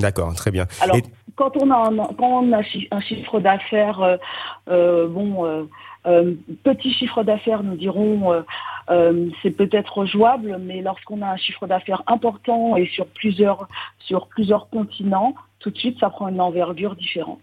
D'accord, 0.00 0.34
très 0.34 0.50
bien. 0.50 0.66
Alors, 0.80 0.96
quand, 1.36 1.52
on 1.62 1.70
a 1.70 1.76
un, 1.76 1.96
quand 2.18 2.42
on 2.42 2.52
a 2.52 2.60
un 2.90 3.00
chiffre 3.00 3.38
d'affaires, 3.38 4.18
bon, 4.66 5.46
euh, 5.46 5.64
petit 6.04 6.92
chiffre 6.92 7.22
d'affaires, 7.22 7.62
nous 7.62 7.76
dirons, 7.76 8.32
euh, 8.32 8.42
euh, 8.90 9.28
c'est 9.42 9.50
peut-être 9.50 10.04
jouable, 10.06 10.58
mais 10.60 10.82
lorsqu'on 10.82 11.22
a 11.22 11.28
un 11.28 11.36
chiffre 11.36 11.66
d'affaires 11.66 12.02
important 12.06 12.76
et 12.76 12.86
sur 12.86 13.06
plusieurs, 13.06 13.68
sur 14.00 14.26
plusieurs 14.26 14.68
continents, 14.68 15.34
tout 15.60 15.70
de 15.70 15.78
suite, 15.78 15.98
ça 16.00 16.10
prend 16.10 16.28
une 16.28 16.40
envergure 16.40 16.96
différente. 16.96 17.40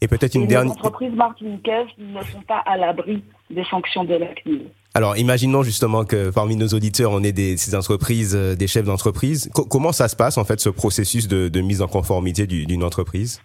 Et 0.00 0.08
peut-être 0.08 0.34
une 0.34 0.46
dernière. 0.46 0.72
Les 0.72 0.78
entreprises 0.78 1.14
martiniquaises 1.14 1.88
ne 1.98 2.20
sont 2.22 2.40
pas 2.48 2.58
à 2.66 2.76
l'abri 2.76 3.22
des 3.50 3.64
sanctions 3.64 4.04
de 4.04 4.14
la 4.14 4.28
CNIL. 4.34 4.62
Alors, 4.94 5.16
imaginons 5.16 5.62
justement 5.62 6.04
que 6.04 6.30
parmi 6.30 6.56
nos 6.56 6.68
auditeurs, 6.68 7.12
on 7.12 7.22
ait 7.22 7.32
des, 7.32 7.56
ces 7.56 7.76
entreprises, 7.76 8.34
des 8.34 8.66
chefs 8.66 8.86
d'entreprise. 8.86 9.50
comment 9.68 9.92
ça 9.92 10.08
se 10.08 10.16
passe, 10.16 10.36
en 10.36 10.44
fait, 10.44 10.58
ce 10.58 10.68
processus 10.68 11.28
de, 11.28 11.48
de 11.48 11.60
mise 11.60 11.82
en 11.82 11.86
conformité 11.86 12.46
d'une 12.46 12.82
entreprise? 12.82 13.40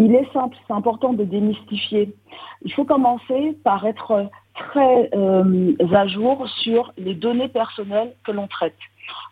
Il 0.00 0.14
est 0.14 0.32
simple, 0.32 0.56
c'est 0.66 0.72
important 0.72 1.12
de 1.12 1.24
démystifier. 1.24 2.14
Il 2.62 2.72
faut 2.72 2.86
commencer 2.86 3.54
par 3.62 3.86
être 3.86 4.30
très 4.54 5.10
euh, 5.14 5.74
à 5.92 6.06
jour 6.06 6.48
sur 6.62 6.94
les 6.96 7.14
données 7.14 7.48
personnelles 7.48 8.14
que 8.24 8.32
l'on 8.32 8.46
traite. 8.46 8.78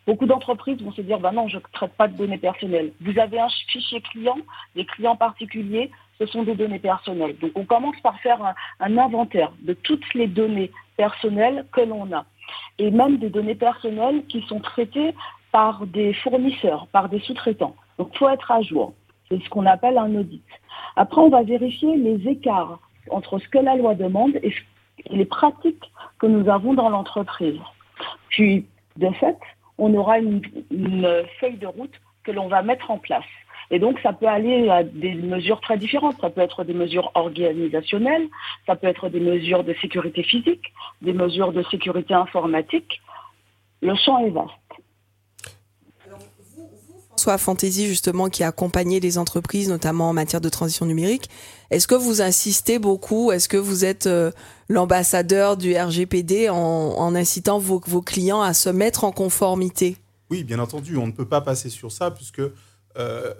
Beaucoup 0.07 0.27
d'entreprises 0.27 0.83
vont 0.83 0.93
se 0.93 1.01
dire, 1.01 1.21
bah 1.21 1.33
non, 1.33 1.49
je 1.49 1.57
ne 1.57 1.63
traite 1.73 1.93
pas 1.93 2.07
de 2.07 2.19
données 2.19 2.37
personnelles. 2.37 2.93
Vous 3.01 3.19
avez 3.19 3.41
un 3.41 3.49
fichier 3.49 4.03
client, 4.03 4.37
des 4.77 4.85
clients 4.85 5.17
particuliers, 5.17 5.91
ce 6.19 6.27
sont 6.27 6.43
des 6.43 6.55
données 6.55 6.79
personnelles. 6.79 7.37
Donc 7.41 7.53
on 7.55 7.65
commence 7.65 7.99
par 8.03 8.21
faire 8.21 8.55
un 8.81 8.99
inventaire 8.99 9.53
de 9.63 9.73
toutes 9.73 10.13
les 10.13 10.27
données 10.27 10.71
personnelles 10.99 11.65
que 11.73 11.81
l'on 11.81 12.13
a. 12.13 12.27
Et 12.79 12.91
même 12.91 13.17
des 13.17 13.31
données 13.31 13.55
personnelles 13.55 14.23
qui 14.27 14.43
sont 14.43 14.61
traitées 14.61 15.15
par 15.51 15.87
des 15.87 16.13
fournisseurs, 16.13 16.89
par 16.89 17.09
des 17.09 17.21
sous-traitants. 17.21 17.75
Donc 17.97 18.11
il 18.13 18.19
faut 18.19 18.29
être 18.29 18.51
à 18.51 18.61
jour. 18.61 18.93
C'est 19.31 19.43
ce 19.43 19.49
qu'on 19.51 19.67
appelle 19.67 19.99
un 19.99 20.15
audit. 20.15 20.43
Après, 20.97 21.21
on 21.21 21.29
va 21.29 21.43
vérifier 21.43 21.97
les 21.97 22.29
écarts 22.29 22.79
entre 23.11 23.39
ce 23.39 23.49
que 23.49 23.59
la 23.59 23.77
loi 23.77 23.95
demande 23.95 24.37
et 24.43 24.53
les 25.11 25.25
pratiques 25.25 25.91
que 26.19 26.27
nous 26.27 26.49
avons 26.49 26.75
dans 26.75 26.89
l'entreprise. 26.89 27.61
Puis, 28.31 28.67
de 28.97 29.11
fait, 29.11 29.39
on 29.77 29.95
aura 29.95 30.19
une, 30.19 30.43
feuille 31.41 31.57
de 31.57 31.67
route 31.67 31.95
que 32.25 32.33
l'on 32.33 32.49
va 32.49 32.63
mettre 32.63 32.91
en 32.91 32.99
place. 32.99 33.25
Et 33.71 33.79
donc, 33.79 33.99
ça 34.01 34.13
peut 34.13 34.27
aller 34.27 34.69
à 34.71 34.83
des 34.83 35.15
mesures 35.15 35.61
très 35.61 35.77
différentes. 35.77 36.19
Ça 36.21 36.31
peut 36.31 36.41
être 36.41 36.65
des 36.65 36.73
mesures 36.73 37.11
organisationnelles, 37.15 38.29
ça 38.67 38.77
peut 38.77 38.87
être 38.87 39.09
des 39.09 39.21
mesures 39.21 39.63
de 39.63 39.75
sécurité 39.75 40.23
physique, 40.23 40.73
des 41.03 41.13
mesures 41.13 41.53
de 41.53 41.63
sécurité 41.65 42.15
informatique. 42.15 43.01
Le 43.83 43.95
champ 43.95 44.19
est 44.19 44.31
vaste. 44.31 44.68
Soit 47.19 47.39
Fantasy 47.39 47.87
justement 47.87 48.29
qui 48.29 48.45
accompagnait 48.45 49.01
les 49.01 49.19
entreprises, 49.19 49.69
notamment 49.69 50.11
en 50.11 50.13
matière 50.13 50.41
de 50.41 50.49
transition 50.49 50.87
numérique. 50.87 51.29
Est-ce 51.71 51.87
que 51.87 51.95
vous 51.95 52.23
insistez 52.23 52.79
beaucoup? 52.79 53.33
Est-ce 53.33 53.49
que 53.49 53.57
vous 53.57 53.85
êtes 53.85 54.07
euh, 54.07 54.31
l'ambassadeur 54.69 55.57
du 55.57 55.77
RGPD 55.77 56.49
en, 56.49 57.15
incitant 57.15 57.59
vos, 57.59 57.81
clients 58.01 58.41
à 58.41 58.55
se 58.55 58.71
mettre 58.71 59.05
en 59.05 59.13
conformité? 59.13 59.97
Oui, 60.31 60.45
bien 60.45 60.59
entendu, 60.59 60.97
on 60.97 61.07
ne 61.07 61.13
peut 61.13 61.29
pas 61.29 61.41
passer 61.41 61.69
sur 61.69 61.93
ça 61.93 62.11
puisque 62.11 62.41
euh, 62.41 63.35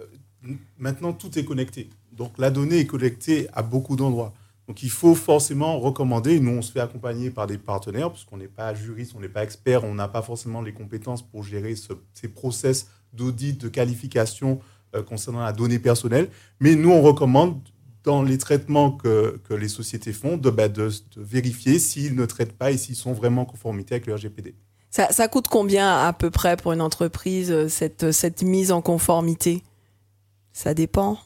maintenant 0.77 1.13
tout 1.13 1.37
est 1.39 1.45
connecté. 1.45 1.89
Donc 2.11 2.33
la 2.37 2.51
donnée 2.51 2.79
est 2.79 2.85
collectée 2.85 3.47
à 3.53 3.63
beaucoup 3.63 3.95
d'endroits. 3.95 4.33
Donc 4.67 4.83
il 4.83 4.91
faut 4.91 5.15
forcément 5.15 5.79
recommander, 5.79 6.39
nous 6.39 6.51
on 6.51 6.61
se 6.61 6.71
fait 6.71 6.79
accompagner 6.79 7.31
par 7.31 7.47
des 7.47 7.57
partenaires, 7.57 8.11
puisqu'on 8.11 8.37
n'est 8.37 8.47
pas 8.47 8.75
juriste, 8.75 9.13
on 9.17 9.19
n'est 9.19 9.27
pas 9.27 9.43
expert, 9.43 9.83
on 9.83 9.95
n'a 9.95 10.07
pas 10.07 10.21
forcément 10.21 10.61
les 10.61 10.73
compétences 10.73 11.23
pour 11.23 11.43
gérer 11.43 11.73
ces 12.13 12.27
process 12.27 12.87
d'audit, 13.13 13.59
de 13.59 13.69
qualification 13.69 14.59
euh, 14.95 15.03
concernant 15.03 15.41
la 15.41 15.53
donnée 15.53 15.77
personnelle. 15.77 16.29
Mais 16.59 16.75
nous, 16.75 16.89
on 16.89 17.01
recommande 17.01 17.59
dans 18.03 18.23
les 18.23 18.39
traitements 18.39 18.91
que, 18.91 19.39
que 19.47 19.53
les 19.53 19.67
sociétés 19.67 20.13
font 20.13 20.37
de, 20.37 20.49
bah, 20.49 20.67
de, 20.67 20.89
vérifier 21.15 21.77
s'ils 21.77 22.15
ne 22.15 22.25
traitent 22.25 22.57
pas 22.57 22.71
et 22.71 22.77
s'ils 22.77 22.95
sont 22.95 23.13
vraiment 23.13 23.43
en 23.43 23.45
conformité 23.45 23.95
avec 23.95 24.07
le 24.07 24.15
RGPD. 24.15 24.55
Ça, 24.89 25.11
ça, 25.11 25.27
coûte 25.27 25.47
combien 25.47 25.95
à 25.95 26.11
peu 26.13 26.31
près 26.31 26.57
pour 26.57 26.71
une 26.71 26.81
entreprise, 26.81 27.51
euh, 27.51 27.67
cette, 27.67 28.11
cette 28.11 28.41
mise 28.41 28.71
en 28.71 28.81
conformité? 28.81 29.61
Ça 30.53 30.73
dépend. 30.73 31.19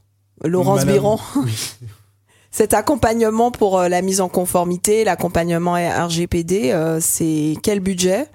Laurence 0.43 0.85
Biron 0.85 1.19
Cet 2.51 2.73
accompagnement 2.73 3.49
pour 3.49 3.79
euh, 3.79 3.87
la 3.87 4.01
mise 4.01 4.19
en 4.19 4.27
conformité, 4.27 5.05
l'accompagnement 5.05 5.75
RGPD, 5.75 6.97
c'est 6.99 7.55
quel 7.63 7.79
budget? 7.79 8.27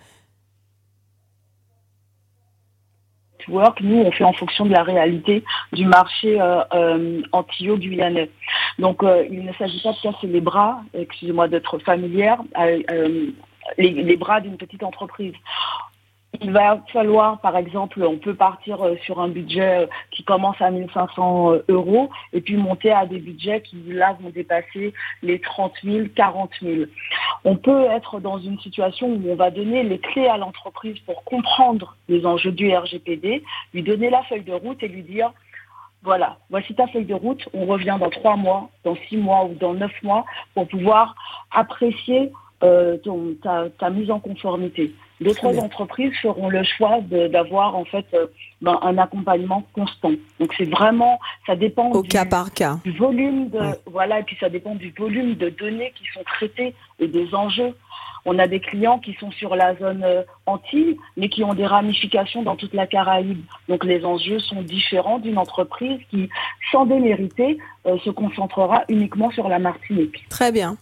Nous, 3.48 3.98
on 3.98 4.12
fait 4.12 4.24
en 4.24 4.32
fonction 4.32 4.64
de 4.66 4.72
la 4.72 4.82
réalité 4.82 5.44
du 5.72 5.86
marché 5.86 6.40
euh, 6.40 6.62
euh, 6.74 7.22
antillo-guyanais. 7.32 8.30
Donc, 8.78 9.02
euh, 9.02 9.24
il 9.30 9.44
ne 9.44 9.52
s'agit 9.54 9.82
pas 9.82 9.92
de 9.92 10.00
casser 10.00 10.26
les 10.26 10.40
bras, 10.40 10.82
excusez-moi 10.94 11.48
d'être 11.48 11.78
familière, 11.78 12.38
les, 13.76 14.16
bras 14.16 14.40
d'une 14.40 14.56
petite 14.56 14.82
entreprise. 14.82 15.34
Il 16.40 16.52
va 16.52 16.82
falloir, 16.92 17.40
par 17.40 17.56
exemple, 17.56 18.02
on 18.02 18.18
peut 18.18 18.34
partir 18.34 18.78
sur 19.04 19.20
un 19.20 19.28
budget 19.28 19.88
qui 20.10 20.22
commence 20.24 20.60
à 20.60 20.70
1500 20.70 21.52
euros 21.68 22.10
et 22.32 22.40
puis 22.40 22.56
monter 22.56 22.92
à 22.92 23.06
des 23.06 23.18
budgets 23.18 23.60
qui, 23.62 23.76
là, 23.88 24.16
vont 24.20 24.30
dépasser 24.30 24.92
les 25.22 25.40
30 25.40 25.72
000, 25.82 26.06
40 26.14 26.50
000. 26.62 26.82
On 27.44 27.56
peut 27.56 27.84
être 27.90 28.20
dans 28.20 28.38
une 28.38 28.58
situation 28.60 29.08
où 29.08 29.22
on 29.28 29.34
va 29.34 29.50
donner 29.50 29.82
les 29.82 29.98
clés 29.98 30.28
à 30.28 30.36
l'entreprise 30.36 30.98
pour 31.00 31.24
comprendre 31.24 31.96
les 32.08 32.24
enjeux 32.24 32.52
du 32.52 32.74
RGPD, 32.74 33.42
lui 33.74 33.82
donner 33.82 34.10
la 34.10 34.22
feuille 34.24 34.44
de 34.44 34.52
route 34.52 34.82
et 34.82 34.88
lui 34.88 35.02
dire 35.02 35.32
voilà, 36.02 36.38
voici 36.48 36.74
ta 36.74 36.86
feuille 36.86 37.04
de 37.04 37.14
route, 37.14 37.48
on 37.52 37.66
revient 37.66 37.96
dans 37.98 38.10
trois 38.10 38.36
mois, 38.36 38.70
dans 38.84 38.96
six 39.08 39.16
mois 39.16 39.44
ou 39.44 39.54
dans 39.54 39.74
neuf 39.74 39.92
mois 40.02 40.24
pour 40.54 40.68
pouvoir 40.68 41.14
apprécier 41.50 42.32
euh, 42.62 42.96
ta, 43.78 43.90
mise 43.90 44.10
en 44.10 44.20
conformité. 44.20 44.94
D'autres 45.20 45.58
entreprises 45.58 46.12
feront 46.22 46.48
le 46.48 46.62
choix 46.62 47.00
d'avoir 47.00 47.76
en 47.76 47.84
fait 47.84 48.06
euh, 48.14 48.26
ben, 48.62 48.78
un 48.82 48.98
accompagnement 48.98 49.64
constant. 49.72 50.12
Donc 50.38 50.54
c'est 50.56 50.70
vraiment, 50.70 51.18
ça 51.46 51.56
dépend 51.56 51.90
au 51.90 52.02
cas 52.02 52.24
par 52.24 52.52
cas 52.52 52.78
du 52.84 52.92
volume 52.92 53.48
de 53.50 53.58
voilà 53.86 54.20
et 54.20 54.22
puis 54.22 54.36
ça 54.38 54.48
dépend 54.48 54.74
du 54.74 54.94
volume 54.96 55.34
de 55.34 55.48
données 55.48 55.92
qui 55.96 56.04
sont 56.14 56.22
traitées 56.24 56.74
et 57.00 57.08
des 57.08 57.34
enjeux. 57.34 57.74
On 58.24 58.38
a 58.38 58.46
des 58.46 58.60
clients 58.60 58.98
qui 58.98 59.14
sont 59.14 59.30
sur 59.30 59.56
la 59.56 59.74
zone 59.76 60.02
euh, 60.04 60.22
Antilles, 60.46 60.98
mais 61.16 61.28
qui 61.28 61.44
ont 61.44 61.54
des 61.54 61.66
ramifications 61.66 62.42
dans 62.42 62.56
toute 62.56 62.74
la 62.74 62.86
Caraïbe. 62.86 63.40
Donc 63.68 63.84
les 63.84 64.04
enjeux 64.04 64.38
sont 64.38 64.62
différents 64.62 65.18
d'une 65.18 65.38
entreprise 65.38 65.98
qui, 66.10 66.28
sans 66.70 66.84
démériter, 66.84 67.58
euh, 67.86 67.96
se 68.04 68.10
concentrera 68.10 68.84
uniquement 68.88 69.30
sur 69.30 69.48
la 69.48 69.58
Martinique. 69.58 70.26
Très 70.28 70.52
bien. 70.52 70.76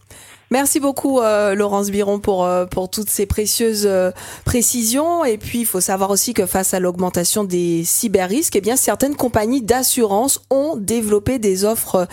Merci 0.53 0.79
beaucoup 0.79 1.19
euh, 1.19 1.57
Laurence 1.57 1.91
Biron 1.91 2.21
pour 2.21 2.45
euh, 2.45 2.67
pour 2.67 2.89
toutes 2.89 3.11
ces 3.11 3.27
précieuses 3.27 3.85
euh, 3.85 4.13
précisions. 4.45 5.25
Et 5.25 5.39
puis 5.39 5.61
il 5.61 5.67
faut 5.67 5.81
savoir 5.81 6.11
aussi 6.11 6.35
que 6.35 6.47
face 6.47 6.73
à 6.73 6.79
l'augmentation 6.79 7.43
des 7.43 7.83
cyberrisques 7.83 8.55
eh 8.55 8.61
bien 8.61 8.77
certaines 8.77 9.17
compagnies 9.17 9.61
d'assurance 9.61 10.41
ont 10.51 10.77
développé 10.77 11.41
des 11.41 11.65
offres 11.65 12.07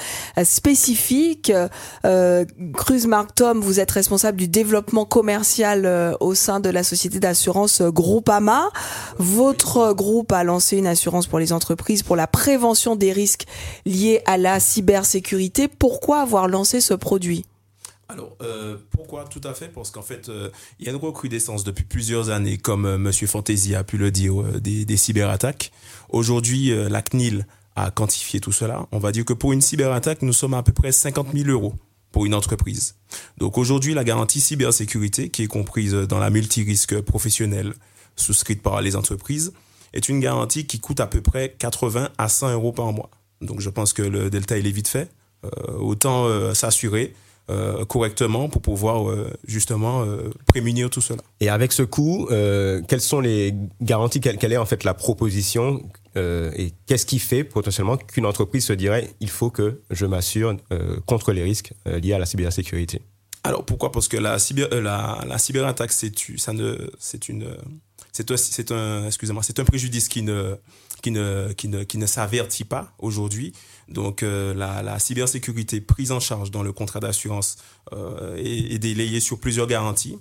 spécifiques. 0.43 1.51
Cruz 2.03 3.07
Mark 3.07 3.35
Tom 3.35 3.61
vous 3.61 3.79
êtes 3.79 3.91
responsable 3.91 4.37
du 4.37 4.47
développement 4.47 5.05
commercial 5.05 6.17
au 6.19 6.33
sein 6.33 6.59
de 6.59 6.69
la 6.69 6.83
société 6.83 7.19
d'assurance 7.19 7.81
Groupama. 7.81 8.69
Votre 9.19 9.93
groupe 9.93 10.31
a 10.31 10.43
lancé 10.43 10.77
une 10.77 10.87
assurance 10.87 11.27
pour 11.27 11.39
les 11.39 11.53
entreprises 11.53 12.01
pour 12.01 12.15
la 12.15 12.27
prévention 12.27 12.95
des 12.95 13.11
risques 13.11 13.45
liés 13.85 14.21
à 14.25 14.37
la 14.37 14.59
cybersécurité. 14.59 15.67
Pourquoi 15.67 16.21
avoir 16.21 16.47
lancé 16.47 16.81
ce 16.81 16.95
produit? 16.95 17.45
Alors, 18.09 18.35
euh, 18.41 18.77
pourquoi 18.91 19.25
Tout 19.25 19.41
à 19.43 19.53
fait, 19.53 19.69
parce 19.69 19.89
qu'en 19.89 20.01
fait, 20.01 20.27
euh, 20.29 20.49
il 20.79 20.85
y 20.85 20.89
a 20.89 20.91
une 20.91 20.97
recrudescence 20.97 21.63
depuis 21.63 21.85
plusieurs 21.85 22.29
années, 22.29 22.57
comme 22.57 22.85
euh, 22.85 22.97
Monsieur 22.97 23.27
Fantasy 23.27 23.75
a 23.75 23.83
pu 23.83 23.97
le 23.97 24.11
dire, 24.11 24.43
des, 24.59 24.85
des, 24.85 24.97
cyberattaques. 24.97 25.71
Aujourd'hui, 26.09 26.71
la 26.89 27.01
CNIL 27.01 27.47
a 27.75 27.91
quantifié 27.91 28.39
tout 28.39 28.51
cela. 28.51 28.85
On 28.91 28.99
va 28.99 29.11
dire 29.11 29.25
que 29.25 29.33
pour 29.33 29.53
une 29.53 29.61
cyberattaque, 29.61 30.21
nous 30.21 30.33
sommes 30.33 30.53
à, 30.53 30.57
à 30.59 30.63
peu 30.63 30.73
près 30.73 30.91
50 30.91 31.29
000 31.33 31.49
euros 31.49 31.73
pour 32.11 32.25
une 32.25 32.35
entreprise. 32.35 32.95
Donc 33.37 33.57
aujourd'hui, 33.57 33.93
la 33.93 34.03
garantie 34.03 34.41
cybersécurité, 34.41 35.29
qui 35.29 35.43
est 35.43 35.47
comprise 35.47 35.93
dans 35.93 36.19
la 36.19 36.29
multirisque 36.29 37.01
professionnelle 37.01 37.73
souscrite 38.15 38.61
par 38.61 38.81
les 38.81 38.95
entreprises, 38.95 39.53
est 39.93 40.09
une 40.09 40.19
garantie 40.19 40.67
qui 40.67 40.79
coûte 40.79 40.99
à 40.99 41.07
peu 41.07 41.21
près 41.21 41.55
80 41.57 42.09
à 42.17 42.29
100 42.29 42.51
euros 42.53 42.73
par 42.73 42.91
mois. 42.93 43.09
Donc 43.41 43.59
je 43.59 43.69
pense 43.69 43.93
que 43.93 44.03
le 44.03 44.29
delta, 44.29 44.57
il 44.57 44.67
est 44.67 44.71
vite 44.71 44.87
fait. 44.87 45.09
autant 45.79 46.53
s'assurer 46.53 47.15
euh, 47.49 47.83
correctement 47.83 48.47
pour 48.47 48.61
pouvoir 48.61 49.09
euh, 49.09 49.29
justement 49.45 50.03
euh, 50.03 50.29
prémunir 50.47 50.89
tout 50.89 51.01
cela. 51.01 51.19
Et 51.41 51.49
avec 51.49 51.73
ce 51.73 51.83
coût, 51.83 52.27
quelles 52.29 53.01
sont 53.01 53.19
les 53.19 53.53
garanties? 53.81 54.21
Quelle, 54.21 54.53
est 54.53 54.57
en 54.57 54.65
fait 54.65 54.85
la 54.85 54.93
proposition? 54.93 55.81
Et 56.15 56.73
qu'est-ce 56.85 57.05
qui 57.05 57.19
fait 57.19 57.43
potentiellement 57.43 57.97
qu'une 57.97 58.25
entreprise 58.25 58.65
se 58.65 58.73
dirait 58.73 59.09
il 59.19 59.29
faut 59.29 59.49
que 59.49 59.81
je 59.89 60.05
m'assure 60.05 60.55
contre 61.05 61.33
les 61.33 61.43
risques 61.43 61.73
liés 61.85 62.13
à 62.13 62.19
la 62.19 62.25
cybersécurité? 62.25 63.01
Alors 63.43 63.65
pourquoi? 63.65 63.91
Parce 63.91 64.07
que 64.07 64.15
la, 64.15 64.39
cyber, 64.39 64.69
la, 64.81 65.19
la 65.27 65.37
cyberattaque, 65.37 65.91
c'est 65.91 66.13
ça 66.37 66.53
ne, 66.53 66.77
c'est 68.13 68.29
une, 68.29 68.37
c'est 68.37 68.71
un, 68.71 69.07
excusez-moi, 69.07 69.41
c'est 69.43 69.59
un 69.59 69.65
préjudice 69.65 70.07
qui 70.07 70.21
ne, 70.21 70.55
qui 71.01 71.09
ne, 71.11 71.51
qui 71.53 71.67
ne, 71.67 71.83
qui 71.83 71.97
ne 71.97 72.05
s'avertit 72.05 72.63
pas 72.63 72.93
aujourd'hui. 72.99 73.53
Donc 73.89 74.21
euh, 74.21 74.53
la, 74.53 74.83
la, 74.83 74.99
cybersécurité 74.99 75.81
prise 75.81 76.11
en 76.11 76.19
charge 76.19 76.51
dans 76.51 76.61
le 76.63 76.71
contrat 76.71 76.99
d'assurance 76.99 77.57
euh, 77.91 78.37
est, 78.37 78.75
est, 78.75 78.79
délayée 78.79 79.19
sur 79.19 79.39
plusieurs 79.39 79.67
garanties, 79.67 80.17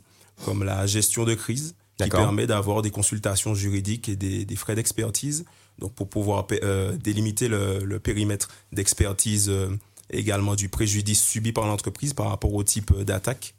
comme 0.46 0.64
la 0.64 0.86
gestion 0.86 1.24
de 1.24 1.34
crise, 1.34 1.74
qui 1.98 2.08
permet 2.08 2.46
d'avoir 2.46 2.80
des 2.80 2.90
consultations 2.90 3.54
juridiques 3.54 4.08
et 4.08 4.16
des, 4.16 4.46
des 4.46 4.56
frais 4.56 4.74
d'expertise, 4.74 5.44
donc 5.78 5.92
pour 5.94 6.08
pouvoir 6.08 6.46
euh, 6.62 6.96
délimiter 6.96 7.48
le, 7.48 7.84
le 7.84 7.98
périmètre 8.00 8.48
d'expertise 8.72 9.50
euh, 9.50 9.68
également 10.10 10.54
du 10.54 10.70
préjudice 10.70 11.22
subi 11.22 11.52
par 11.52 11.66
l'entreprise 11.66 12.14
par 12.14 12.28
rapport 12.28 12.54
au 12.54 12.64
type 12.64 12.92
d'attaque. 13.02 13.54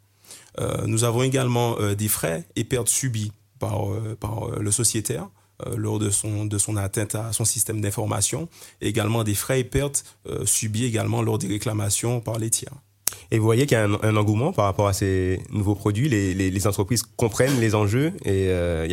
Euh, 0.60 0.86
nous 0.88 1.04
avons 1.04 1.22
également 1.24 1.78
des 1.94 2.08
frais 2.08 2.46
et 2.56 2.64
pertes 2.64 2.90
subies 2.90 3.32
par, 3.64 3.88
par 4.20 4.50
le 4.60 4.72
sociétaire 4.72 5.30
euh, 5.68 5.76
lors 5.78 6.00
de 6.00 6.10
son, 6.10 6.46
de 6.46 6.58
son 6.58 6.78
atteinte 6.78 7.14
à 7.14 7.32
son 7.32 7.46
système 7.46 7.80
d'information, 7.80 8.50
et 8.82 8.88
également 8.88 9.24
des 9.24 9.36
frais 9.36 9.60
et 9.60 9.64
pertes 9.64 10.04
euh, 10.28 10.48
subis 10.48 10.86
également 10.86 11.22
lors 11.22 11.38
des 11.38 11.48
réclamations 11.48 12.22
par 12.22 12.40
les 12.40 12.50
tiers. 12.50 12.74
Et 13.30 13.38
vous 13.38 13.46
voyez 13.46 13.68
qu'il 13.68 13.78
y 13.78 13.80
a 13.80 13.84
un, 13.84 14.16
engouement 14.16 14.52
par 14.52 14.66
rapport 14.66 14.88
à 14.88 14.94
ces 14.94 15.40
nouveaux 15.52 15.76
produits, 15.76 16.10
les, 16.10 16.34
les, 16.34 16.68
entreprises 16.68 17.04
comprennent 17.18 17.60
les 17.60 17.76
enjeux 17.76 18.14
et 18.26 18.48
euh, 18.50 18.88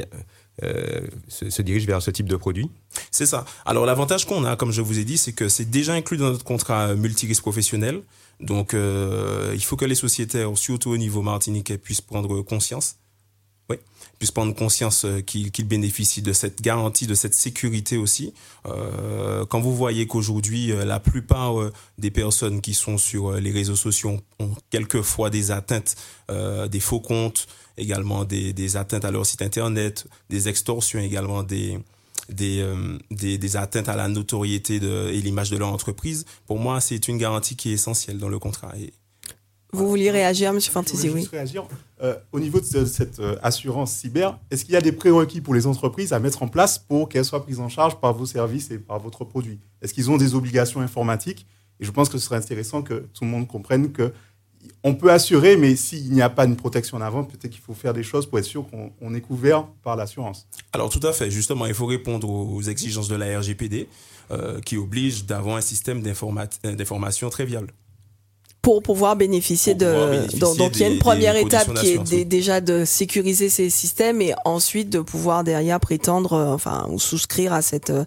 se, 1.28 1.62
dirigent 1.62 1.87
vers 1.87 2.02
ce 2.02 2.11
type 2.11 2.28
de 2.28 2.37
produit 2.37 2.70
C'est 3.11 3.24
ça. 3.24 3.46
Alors 3.64 3.87
l'avantage 3.87 4.26
qu'on 4.26 4.44
a, 4.44 4.56
comme 4.56 4.70
je 4.70 4.83
vous 4.83 4.98
ai 4.98 5.04
dit, 5.04 5.16
c'est 5.16 5.33
que 5.33 5.48
c'est 5.48 5.70
déjà 5.70 5.94
inclus 5.94 6.18
dans 6.18 6.30
notre 6.30 6.44
contrat 6.44 6.94
multirisque 6.94 7.42
professionnel. 7.42 8.02
Donc 8.40 8.74
il 8.74 9.64
faut 9.64 9.76
que 9.76 9.87
les 9.87 9.94
sociétaires, 9.94 10.50
surtout 10.56 10.90
au 10.90 10.98
niveau 10.98 11.22
martiniquais, 11.22 11.78
puissent 11.78 12.02
prendre 12.02 12.42
conscience 12.42 12.96
puissent 14.20 14.30
prendre 14.30 14.54
conscience 14.54 15.06
euh, 15.06 15.22
qu'ils 15.22 15.66
bénéficient 15.66 16.22
de 16.22 16.35
cette 16.35 16.61
garantie, 16.61 17.06
de 17.06 17.14
cette 17.14 17.35
sécurité 17.35 17.96
aussi. 17.96 18.35
Euh, 18.66 19.46
quand 19.46 19.61
vous 19.61 19.74
voyez 19.74 20.06
qu'aujourd'hui, 20.06 20.72
euh, 20.72 20.85
la 20.85 21.00
plupart 21.00 21.54
des 21.98 22.11
personnes 22.11 22.61
qui 22.61 22.74
sont 22.74 22.98
sur 22.98 23.33
les 23.33 23.50
réseaux 23.50 23.76
sociaux 23.76 24.20
ont 24.38 24.50
quelquefois 24.68 25.30
des 25.30 25.50
atteintes, 25.50 25.96
des 26.28 26.80
faux 26.80 27.00
comptes, 27.00 27.46
également 27.78 28.24
des, 28.24 28.76
atteintes 28.76 29.04
à 29.04 29.11
leur 29.11 29.24
site 29.24 29.42
internet, 29.42 30.06
des 30.28 30.48
extorsions 30.48 31.00
également, 31.00 31.42
des, 31.42 31.78
des, 32.28 33.56
atteintes 33.56 33.88
à 33.88 33.96
la 33.96 34.09
notoriété 34.09 34.76
et 34.76 35.20
l'image 35.20 35.50
de 35.50 35.56
leur 35.56 35.72
entreprise, 35.72 36.26
pour 36.46 36.59
moi, 36.59 36.80
c'est 36.80 37.09
une 37.09 37.18
garantie 37.18 37.56
qui 37.56 37.70
est 37.70 37.74
essentielle 37.74 38.18
dans 38.18 38.28
le 38.28 38.38
contrat. 38.38 38.72
Vous 39.72 39.88
vouliez 39.88 40.11
réagir, 40.11 40.52
Monsieur 40.52 40.72
Fantasy 40.72 41.11
Oui. 41.11 41.26
réagir. 41.30 41.66
Euh, 42.02 42.16
au 42.33 42.40
niveau 42.40 42.61
de 42.61 42.64
cette 42.64 43.20
euh, 43.20 43.37
assurance 43.42 43.92
cyber, 43.92 44.38
est-ce 44.50 44.64
qu'il 44.64 44.74
y 44.74 44.76
a 44.76 44.80
des 44.80 44.92
prérequis 44.92 45.40
pour 45.40 45.54
les 45.54 45.66
entreprises 45.66 46.12
à 46.12 46.18
mettre 46.18 46.42
en 46.42 46.48
place 46.48 46.78
pour 46.78 47.09
qu'elles 47.09 47.24
soient 47.24 47.42
prises 47.42 47.61
en 47.61 47.68
charge 47.68 47.96
par 48.00 48.14
vos 48.14 48.26
services 48.26 48.70
et 48.70 48.78
par 48.78 48.98
votre 48.98 49.24
produit? 49.24 49.59
Est-ce 49.83 49.94
qu'ils 49.94 50.11
ont 50.11 50.16
des 50.16 50.35
obligations 50.35 50.80
informatiques? 50.80 51.46
Et 51.78 51.85
je 51.85 51.90
pense 51.90 52.09
que 52.09 52.18
ce 52.18 52.24
serait 52.24 52.37
intéressant 52.37 52.83
que 52.83 53.06
tout 53.14 53.24
le 53.24 53.30
monde 53.30 53.46
comprenne 53.46 53.92
que 53.92 54.12
on 54.85 54.94
peut 54.94 55.11
assurer, 55.11 55.56
mais 55.56 55.74
s'il 55.76 56.12
n'y 56.12 56.20
a 56.22 56.28
pas 56.28 56.44
une 56.44 56.56
protection 56.56 56.98
en 56.98 57.00
avant, 57.00 57.24
peut-être 57.24 57.50
qu'il 57.50 57.62
faut 57.62 57.72
faire 57.74 57.94
des 57.94 58.02
choses 58.02 58.26
pour 58.26 58.38
être 58.38 58.44
sûr 58.44 58.66
qu'on 58.98 59.14
est 59.14 59.20
couvert 59.20 59.66
par 59.83 59.96
l'assurance. 59.96 60.46
Alors 60.72 60.90
tout 60.90 61.06
à 61.06 61.12
fait. 61.12 61.30
Justement, 61.30 61.66
il 61.66 61.74
faut 61.74 61.87
répondre 61.87 62.28
aux 62.28 62.62
exigences 62.62 63.09
de 63.09 63.16
la 63.16 63.38
RGPD 63.38 63.88
euh, 64.30 64.61
qui 64.61 64.76
oblige 64.76 65.24
d'avoir 65.24 65.56
un 65.56 65.61
système 65.61 66.02
d'information 66.02 67.30
très 67.30 67.44
viable 67.44 67.72
pour 68.62 68.83
pouvoir 68.83 69.16
bénéficier 69.16 69.75
de 69.75 70.38
donc, 70.38 70.77
il 70.77 70.83
y 70.83 70.85
a 70.85 70.88
une 70.88 70.99
première 70.99 71.37
étape 71.37 71.73
qui 71.75 71.94
est 71.94 72.25
déjà 72.25 72.61
de 72.61 72.85
sécuriser 72.85 73.49
ces 73.49 73.70
systèmes 73.70 74.20
et 74.20 74.35
ensuite 74.44 74.90
de 74.90 75.01
pouvoir 75.01 75.44
derrière 75.44 75.81
prétendre 75.81 76.35
euh, 76.35 76.53
enfin 76.53 76.87
ou 76.90 76.99
souscrire 76.99 77.53
à 77.53 77.62
cette 77.62 77.90
euh, 77.90 78.05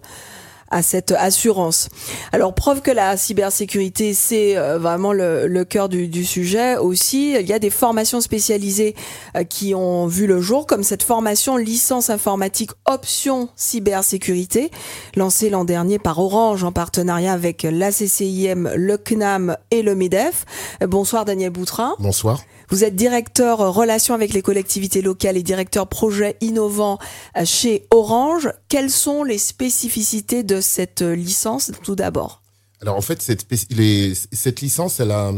à 0.70 0.82
cette 0.82 1.12
assurance. 1.12 1.88
Alors 2.32 2.54
preuve 2.54 2.82
que 2.82 2.90
la 2.90 3.16
cybersécurité 3.16 4.14
c'est 4.14 4.56
euh, 4.56 4.78
vraiment 4.78 5.12
le, 5.12 5.46
le 5.46 5.64
cœur 5.64 5.88
du, 5.88 6.08
du, 6.08 6.24
sujet 6.24 6.76
aussi. 6.76 7.34
Il 7.38 7.46
y 7.46 7.52
a 7.52 7.58
des 7.58 7.70
formations 7.70 8.20
spécialisées 8.20 8.94
euh, 9.36 9.44
qui 9.44 9.74
ont 9.74 10.06
vu 10.06 10.26
le 10.26 10.40
jour, 10.40 10.66
comme 10.66 10.82
cette 10.82 11.02
formation 11.02 11.56
licence 11.56 12.10
informatique 12.10 12.70
option 12.86 13.48
cybersécurité 13.56 14.70
lancée 15.16 15.50
l'an 15.50 15.64
dernier 15.64 15.98
par 15.98 16.18
Orange 16.18 16.64
en 16.64 16.72
partenariat 16.72 17.32
avec 17.32 17.62
la 17.62 17.90
CCIM, 17.90 18.70
le 18.76 18.96
CNAM 18.96 19.56
et 19.70 19.82
le 19.82 19.94
Medef. 19.94 20.44
Euh, 20.82 20.86
bonsoir 20.86 21.24
Daniel 21.24 21.50
Boutrin. 21.50 21.94
Bonsoir. 21.98 22.40
Vous 22.70 22.84
êtes 22.84 22.96
directeur 22.96 23.58
relations 23.74 24.14
avec 24.14 24.32
les 24.32 24.42
collectivités 24.42 25.02
locales 25.02 25.36
et 25.36 25.42
directeur 25.42 25.88
projet 25.88 26.36
innovant 26.40 26.98
chez 27.44 27.86
Orange. 27.90 28.50
Quelles 28.68 28.90
sont 28.90 29.24
les 29.24 29.38
spécificités 29.38 30.42
de 30.42 30.60
cette 30.60 31.02
licence 31.02 31.72
tout 31.82 31.94
d'abord? 31.94 32.42
Alors 32.80 32.96
en 32.96 33.00
fait, 33.00 33.22
cette, 33.22 34.60
licence, 34.60 35.00
elle 35.00 35.10
a, 35.10 35.32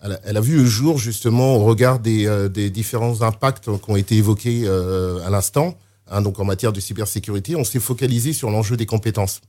elle 0.00 0.36
a, 0.36 0.40
vu 0.40 0.56
le 0.56 0.66
jour 0.66 0.98
justement 0.98 1.56
au 1.56 1.64
regard 1.64 2.00
des, 2.00 2.26
euh, 2.26 2.48
différents 2.48 3.22
impacts 3.22 3.70
qui 3.78 3.90
ont 3.90 3.96
été 3.96 4.16
évoqués 4.16 4.62
euh, 4.64 5.24
à 5.24 5.30
l'instant. 5.30 5.76
Hein, 6.10 6.22
donc 6.22 6.40
en 6.40 6.44
matière 6.44 6.72
de 6.72 6.80
cybersécurité, 6.80 7.54
on 7.54 7.64
s'est 7.64 7.80
focalisé 7.80 8.32
sur 8.32 8.50
l'enjeu 8.50 8.76
des 8.76 8.86
compétences. 8.86 9.40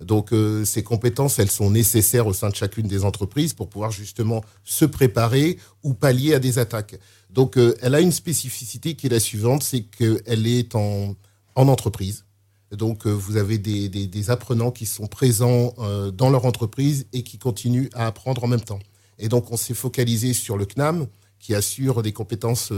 Donc 0.00 0.32
euh, 0.32 0.64
ces 0.64 0.82
compétences, 0.82 1.38
elles 1.38 1.50
sont 1.50 1.70
nécessaires 1.70 2.26
au 2.26 2.32
sein 2.32 2.50
de 2.50 2.54
chacune 2.54 2.86
des 2.86 3.04
entreprises 3.04 3.52
pour 3.52 3.68
pouvoir 3.68 3.90
justement 3.90 4.44
se 4.64 4.84
préparer 4.84 5.58
ou 5.82 5.94
pallier 5.94 6.34
à 6.34 6.38
des 6.38 6.58
attaques. 6.58 6.98
Donc 7.30 7.58
euh, 7.58 7.76
elle 7.82 7.94
a 7.94 8.00
une 8.00 8.12
spécificité 8.12 8.94
qui 8.94 9.06
est 9.06 9.10
la 9.10 9.20
suivante, 9.20 9.62
c'est 9.62 9.82
qu'elle 9.82 10.46
est 10.46 10.74
en, 10.74 11.16
en 11.56 11.68
entreprise. 11.68 12.24
Donc 12.70 13.06
euh, 13.06 13.10
vous 13.10 13.36
avez 13.36 13.58
des, 13.58 13.88
des, 13.88 14.06
des, 14.06 14.30
apprenants 14.30 14.70
qui 14.70 14.86
sont 14.86 15.06
présents 15.06 15.74
dans 16.12 16.30
leur 16.30 16.44
entreprise 16.44 17.06
et 17.12 17.22
qui 17.22 17.38
continuent 17.38 17.88
à 17.94 18.06
apprendre 18.06 18.44
en 18.44 18.48
même 18.48 18.60
temps. 18.60 18.80
Et 19.18 19.28
donc 19.28 19.50
on 19.50 19.56
s'est 19.56 19.74
focalisé 19.74 20.32
sur 20.32 20.56
le 20.56 20.64
CNAM 20.64 21.06
qui 21.40 21.54
assure 21.54 22.02
des 22.02 22.12
compétences 22.12 22.72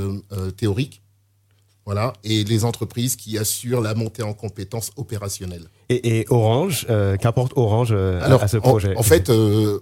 théoriques 0.57 1.03
Voilà, 1.87 2.13
et 2.25 2.45
les 2.45 2.65
entreprises 2.65 3.17
qui 3.17 3.39
assurent 3.39 3.81
la 3.81 3.95
montée 3.95 4.23
en 4.23 4.35
compétences 4.35 4.91
opérationnelles. 4.97 5.67
Et, 5.89 6.27
Orange, 6.29 6.87
euh, 6.91 7.17
qu'apporte 7.17 7.53
Orange 7.57 7.89
euh, 7.91 8.21
à 8.21 8.47
ce 8.47 8.59
projet 8.59 8.95
En, 8.97 9.03
fait, 9.03 9.31
euh, 9.31 9.81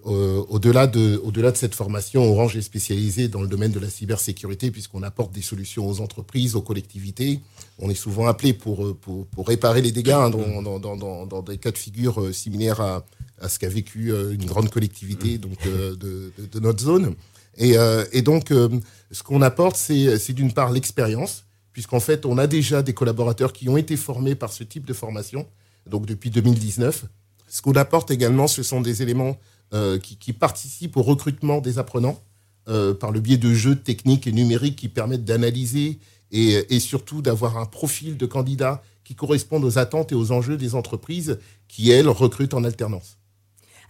au-delà 0.49 0.87
de, 0.87 1.21
au-delà 1.25 1.51
de 1.51 1.57
cette 1.57 1.75
formation, 1.75 2.23
Orange 2.31 2.57
est 2.57 2.63
spécialisé 2.63 3.29
dans 3.29 3.43
le 3.43 3.49
domaine 3.49 3.73
de 3.73 3.81
la 3.81 3.91
cybersécurité 3.91 4.71
puisqu'on 4.71 5.03
apporte 5.03 5.33
des 5.33 5.43
solutions 5.43 5.87
aux 5.87 6.01
entreprises, 6.01 6.55
aux 6.55 6.63
collectivités. 6.63 7.41
On 7.81 7.91
est 7.91 7.95
souvent 7.95 8.27
appelé 8.27 8.53
pour, 8.55 8.97
pour, 8.97 9.27
pour 9.27 9.49
réparer 9.49 9.83
les 9.83 9.93
dégâts 9.93 10.11
hein, 10.13 10.31
dans, 10.31 10.63
dans, 10.63 10.97
dans, 10.97 11.27
dans, 11.27 11.43
des 11.43 11.59
cas 11.59 11.73
de 11.73 11.79
figure 11.79 12.33
similaires 12.33 12.81
à, 12.81 13.05
à 13.41 13.49
ce 13.49 13.59
qu'a 13.59 13.69
vécu 13.69 14.13
une 14.13 14.47
grande 14.47 14.71
collectivité 14.71 15.37
donc, 15.37 15.63
de, 15.65 15.97
de, 15.97 16.33
de 16.51 16.61
notre 16.61 16.83
zone. 16.83 17.17
Et, 17.59 17.75
et 18.13 18.23
donc, 18.23 18.49
ce 18.51 19.23
qu'on 19.25 19.43
apporte, 19.43 19.77
c'est 19.77 20.33
d'une 20.33 20.53
part 20.53 20.71
l'expérience 20.71 21.45
puisqu'en 21.79 22.01
fait, 22.01 22.27
on 22.27 22.39
a 22.39 22.49
déjà 22.49 22.83
des 22.83 22.93
collaborateurs 22.93 23.53
qui 23.53 23.69
ont 23.69 23.77
été 23.77 23.97
formés 23.97 24.35
par 24.35 24.53
ce 24.53 24.65
type 24.65 24.85
de 24.85 24.93
formation, 24.93 25.47
donc 25.89 26.07
depuis 26.07 26.29
2019. 26.29 27.05
Ce 27.47 27.63
qu'on 27.63 27.75
apporte 27.75 28.11
également, 28.11 28.49
ce 28.49 28.65
sont 28.65 28.81
des 28.81 29.01
éléments 29.01 29.39
euh, 29.73 29.97
qui, 30.01 30.33
participent 30.33 30.97
au 30.97 31.03
recrutement 31.03 31.61
des 31.61 31.79
apprenants 31.79 32.21
euh, 32.69 32.95
par 32.95 33.13
le 33.13 33.21
biais 33.21 33.37
de 33.37 33.55
jeux 33.55 33.77
techniques 33.77 34.27
et 34.27 34.33
numériques 34.33 34.75
qui 34.75 34.89
permettent 34.89 35.25
d'analyser 35.25 36.01
et, 36.33 36.75
et 36.75 36.81
surtout 36.81 37.23
d'avoir 37.23 37.57
un 37.59 37.67
profil 37.67 38.17
de 38.17 38.27
candidat 38.27 38.83
qui 39.05 39.15
correspond 39.15 39.63
aux 39.63 39.79
attentes 39.79 40.11
et 40.11 40.17
aux 40.17 40.33
enjeux 40.33 40.57
des 40.57 40.75
entreprises 40.75 41.39
qui, 41.69 41.93
elles, 41.93 42.09
recrutent 42.09 42.55
en 42.55 42.65
alternance. 42.65 43.18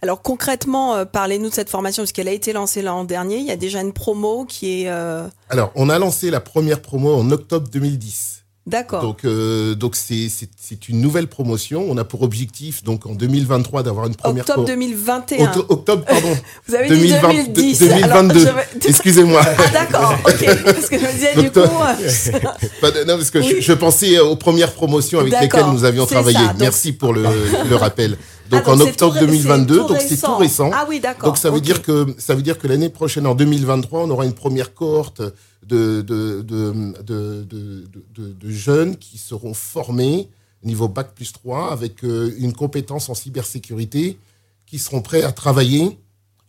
Alors 0.01 0.21
concrètement, 0.21 0.95
euh, 0.95 1.05
parlez-nous 1.05 1.49
de 1.49 1.53
cette 1.53 1.69
formation 1.69 2.03
puisqu'elle 2.03 2.27
a 2.27 2.31
été 2.33 2.53
lancée 2.53 2.81
l'an 2.81 3.03
dernier. 3.03 3.37
Il 3.37 3.45
y 3.45 3.51
a 3.51 3.57
déjà 3.57 3.81
une 3.81 3.93
promo 3.93 4.45
qui 4.45 4.83
est. 4.83 4.89
Euh, 4.89 5.27
Alors 5.49 5.71
on 5.75 5.89
a 5.89 5.99
lancé 5.99 6.29
la 6.31 6.39
première 6.39 6.81
promo 6.81 7.13
en 7.15 7.29
octobre 7.31 7.67
2010. 7.69 8.39
D'accord. 8.69 9.01
Donc, 9.01 9.25
euh, 9.25 9.73
donc 9.73 9.95
c'est, 9.95 10.27
c'est, 10.29 10.89
une 10.89 11.01
nouvelle 11.01 11.25
promotion. 11.25 11.87
On 11.89 11.97
a 11.97 12.03
pour 12.03 12.21
objectif, 12.21 12.83
donc 12.83 13.07
en 13.07 13.15
2023, 13.15 13.81
d'avoir 13.81 14.05
une 14.05 14.15
première. 14.15 14.43
Octobre 14.43 14.65
2021. 14.65 15.51
octobre, 15.69 16.05
pardon. 16.05 16.37
Vous 16.67 16.75
avez 16.75 16.87
dit 16.87 17.13
2010. 17.19 17.79
2022. 17.79 18.47
Excusez-moi. 18.85 19.41
Ah, 19.43 19.67
d'accord. 19.73 20.15
Ok. 20.25 20.45
Parce 20.63 20.87
que 20.87 20.99
je 20.99 21.03
me 21.03 21.11
disais, 21.11 21.41
du 21.41 21.49
coup. 21.49 21.59
non, 23.07 23.17
parce 23.17 23.31
que 23.31 23.41
je, 23.41 23.73
pensais 23.73 24.19
aux 24.19 24.35
premières 24.35 24.73
promotions 24.73 25.19
avec 25.19 25.39
lesquelles 25.41 25.71
nous 25.71 25.83
avions 25.83 26.05
travaillé. 26.05 26.37
Merci 26.59 26.91
pour 26.91 27.13
le, 27.13 27.23
le 27.67 27.75
rappel. 27.75 28.17
Donc, 28.49 28.63
ah, 28.65 28.71
en 28.71 28.79
octobre 28.79 29.19
2022, 29.19 29.77
donc 29.77 29.97
c'est 29.99 30.17
tout 30.17 30.37
récent. 30.37 30.71
Ah 30.73 30.85
oui, 30.89 30.99
d'accord. 30.99 31.29
Donc 31.29 31.37
ça 31.37 31.51
veut 31.51 31.61
dire 31.61 31.81
que 31.81 32.15
ça 32.17 32.35
veut 32.35 32.41
dire 32.41 32.57
que 32.57 32.67
l'année 32.67 32.89
prochaine, 32.89 33.27
en 33.27 33.35
2023, 33.35 34.01
on 34.01 34.09
aura 34.09 34.25
une 34.25 34.33
première 34.33 34.73
cohorte 34.73 35.21
de 35.65 36.01
de, 36.01 36.41
de, 36.41 37.03
de, 37.03 38.49
jeunes 38.49 38.97
qui 38.97 39.17
seront 39.17 39.53
formés 39.53 40.29
niveau 40.63 40.87
bac 40.87 41.13
plus 41.15 41.31
3 41.31 41.71
avec 41.71 42.03
euh, 42.03 42.33
une 42.37 42.53
compétence 42.53 43.09
en 43.09 43.13
cybersécurité, 43.13 44.17
qui 44.65 44.79
seront 44.79 45.01
prêts 45.01 45.23
à 45.23 45.31
travailler 45.31 45.97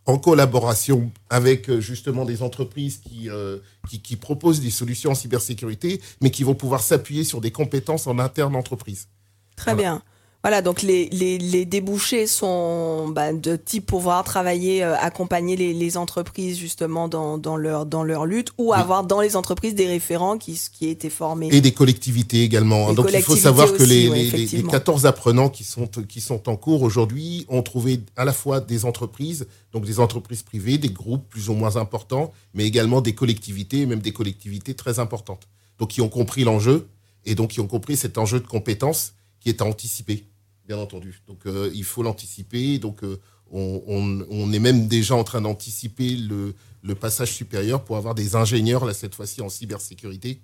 en 0.06 0.18
collaboration 0.18 1.10
avec 1.28 1.70
euh, 1.70 1.80
justement 1.80 2.24
des 2.24 2.42
entreprises 2.42 2.98
qui, 2.98 3.30
euh, 3.30 3.58
qui, 3.88 4.00
qui, 4.00 4.16
proposent 4.16 4.60
des 4.60 4.70
solutions 4.70 5.12
en 5.12 5.14
cybersécurité, 5.14 6.00
mais 6.20 6.30
qui 6.30 6.42
vont 6.42 6.54
pouvoir 6.54 6.82
s'appuyer 6.82 7.24
sur 7.24 7.40
des 7.40 7.50
compétences 7.50 8.06
en 8.06 8.18
interne 8.18 8.56
entreprise. 8.56 9.08
Très 9.56 9.74
bien. 9.74 10.02
Voilà, 10.42 10.62
donc 10.62 10.80
les, 10.80 11.10
les, 11.10 11.36
les 11.36 11.66
débouchés 11.66 12.26
sont 12.26 13.08
bah, 13.08 13.34
de 13.34 13.56
type 13.56 13.84
pouvoir 13.84 14.24
travailler, 14.24 14.82
euh, 14.82 14.96
accompagner 14.96 15.54
les, 15.54 15.74
les, 15.74 15.96
entreprises 15.98 16.56
justement 16.58 17.08
dans, 17.08 17.36
dans, 17.36 17.58
leur, 17.58 17.84
dans 17.84 18.02
leur 18.02 18.24
lutte 18.24 18.52
ou 18.56 18.72
avoir 18.72 19.04
dans 19.04 19.20
les 19.20 19.36
entreprises 19.36 19.74
des 19.74 19.86
référents 19.86 20.38
qui, 20.38 20.58
qui 20.72 20.88
été 20.88 21.10
formés. 21.10 21.50
Et 21.52 21.60
des 21.60 21.72
collectivités 21.72 22.42
également. 22.42 22.88
Hein. 22.88 22.94
donc 22.94 23.10
il 23.12 23.22
faut 23.22 23.36
savoir 23.36 23.70
que 23.70 23.82
les, 23.82 24.08
les, 24.30 24.62
14 24.62 25.04
apprenants 25.04 25.50
qui 25.50 25.62
sont, 25.62 25.86
qui 26.08 26.22
sont 26.22 26.48
en 26.48 26.56
cours 26.56 26.82
aujourd'hui 26.82 27.44
ont 27.50 27.62
trouvé 27.62 28.00
à 28.16 28.24
la 28.24 28.32
fois 28.32 28.60
des 28.60 28.86
entreprises, 28.86 29.46
donc 29.72 29.84
des 29.84 30.00
entreprises 30.00 30.42
privées, 30.42 30.78
des 30.78 30.88
groupes 30.88 31.28
plus 31.28 31.50
ou 31.50 31.54
moins 31.54 31.76
importants, 31.76 32.32
mais 32.54 32.64
également 32.64 33.02
des 33.02 33.14
collectivités, 33.14 33.84
même 33.84 34.00
des 34.00 34.12
collectivités 34.12 34.72
très 34.72 35.00
importantes. 35.00 35.48
Donc 35.78 35.88
qui 35.90 36.00
ont 36.00 36.08
compris 36.08 36.44
l'enjeu 36.44 36.88
et 37.26 37.34
donc 37.34 37.50
qui 37.50 37.60
ont 37.60 37.66
compris 37.66 37.98
cet 37.98 38.16
enjeu 38.16 38.40
de 38.40 38.46
compétences 38.46 39.12
qui 39.40 39.50
est 39.50 39.60
à 39.60 39.64
anticiper 39.64 40.29
bien 40.70 40.78
entendu. 40.78 41.20
Donc 41.26 41.46
euh, 41.46 41.70
il 41.74 41.82
faut 41.82 42.02
l'anticiper. 42.04 42.78
Donc 42.78 43.02
euh, 43.02 43.18
on, 43.50 44.52
est 44.52 44.60
même 44.60 44.86
déjà 44.86 45.16
en 45.16 45.24
train 45.24 45.40
d'anticiper 45.40 46.16
le, 46.16 46.94
passage 46.94 47.32
supérieur 47.32 47.82
pour 47.82 47.96
avoir 47.96 48.14
des 48.14 48.36
ingénieurs, 48.36 48.84
là 48.84 48.94
cette 48.94 49.16
fois-ci 49.16 49.42
en 49.42 49.48
cybersécurité, 49.48 50.40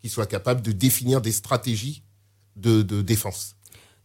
qui 0.00 0.08
soient 0.08 0.26
capables 0.26 0.62
de 0.62 0.70
définir 0.70 1.20
des 1.20 1.32
stratégies 1.32 2.04
de, 2.54 2.82
défense. 3.02 3.56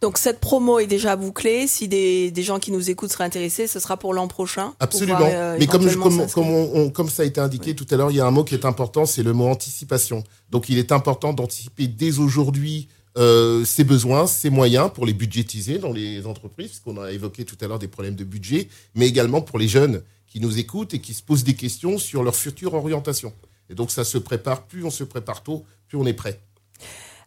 Donc 0.01 0.17
cette 0.17 0.39
promo 0.39 0.79
est 0.79 0.87
déjà 0.87 1.15
bouclée. 1.15 1.67
Si 1.67 1.87
des, 1.87 2.33
gens 2.37 2.57
qui 2.57 2.71
nous 2.71 2.89
écoutent 2.89 3.11
seraient 3.11 3.25
intéressés, 3.25 3.67
ce 3.67 3.79
sera 3.79 3.97
pour 3.97 4.15
l'an 4.15 4.27
prochain. 4.27 4.73
Absolument. 4.79 5.19
Euh, 5.21 5.57
Mais 5.59 5.67
comme, 5.67 5.87
comme, 5.95 6.91
comme, 6.91 7.09
ça 7.09 7.21
a 7.21 7.25
été 7.25 7.39
indiqué 7.39 7.75
tout 7.75 7.87
à 7.91 7.95
l'heure, 7.95 8.09
il 8.09 8.17
y 8.17 8.19
a 8.19 8.25
un 8.25 8.31
mot 8.31 8.43
qui 8.43 8.55
est 8.55 8.65
important, 8.65 9.05
c'est 9.05 9.23
le 9.23 9.33
mot 9.33 9.47
anticipation. 9.47 10.23
Donc 10.49 10.69
il 10.69 10.79
est 10.79 10.91
important 10.91 11.33
d'anticiper 11.33 11.87
dès 11.87 12.17
aujourd'hui 12.17 12.87
euh, 13.17 13.63
ses 13.63 13.83
besoins, 13.83 14.27
ses 14.27 14.49
moyens 14.49 14.91
pour 14.93 15.05
les 15.05 15.13
budgétiser 15.13 15.77
dans 15.77 15.91
les 15.91 16.25
entreprises, 16.25 16.67
puisqu'on 16.67 17.01
a 17.01 17.11
évoqué 17.11 17.45
tout 17.45 17.57
à 17.61 17.67
l'heure 17.67 17.79
des 17.79 17.87
problèmes 17.87 18.15
de 18.15 18.23
budget, 18.23 18.67
mais 18.93 19.07
également 19.07 19.41
pour 19.41 19.57
les 19.57 19.67
jeunes 19.67 20.03
qui 20.27 20.41
nous 20.41 20.59
écoutent 20.59 20.93
et 20.93 20.99
qui 20.99 21.13
se 21.13 21.23
posent 21.23 21.43
des 21.43 21.55
questions 21.55 21.97
sur 21.97 22.23
leur 22.23 22.35
future 22.35 22.73
orientation. 22.73 23.33
Et 23.69 23.75
donc 23.75 23.91
ça 23.91 24.03
se 24.03 24.17
prépare, 24.17 24.67
plus 24.67 24.83
on 24.83 24.91
se 24.91 25.03
prépare 25.03 25.43
tôt, 25.43 25.65
plus 25.87 25.97
on 25.97 26.05
est 26.05 26.13
prêt. 26.13 26.41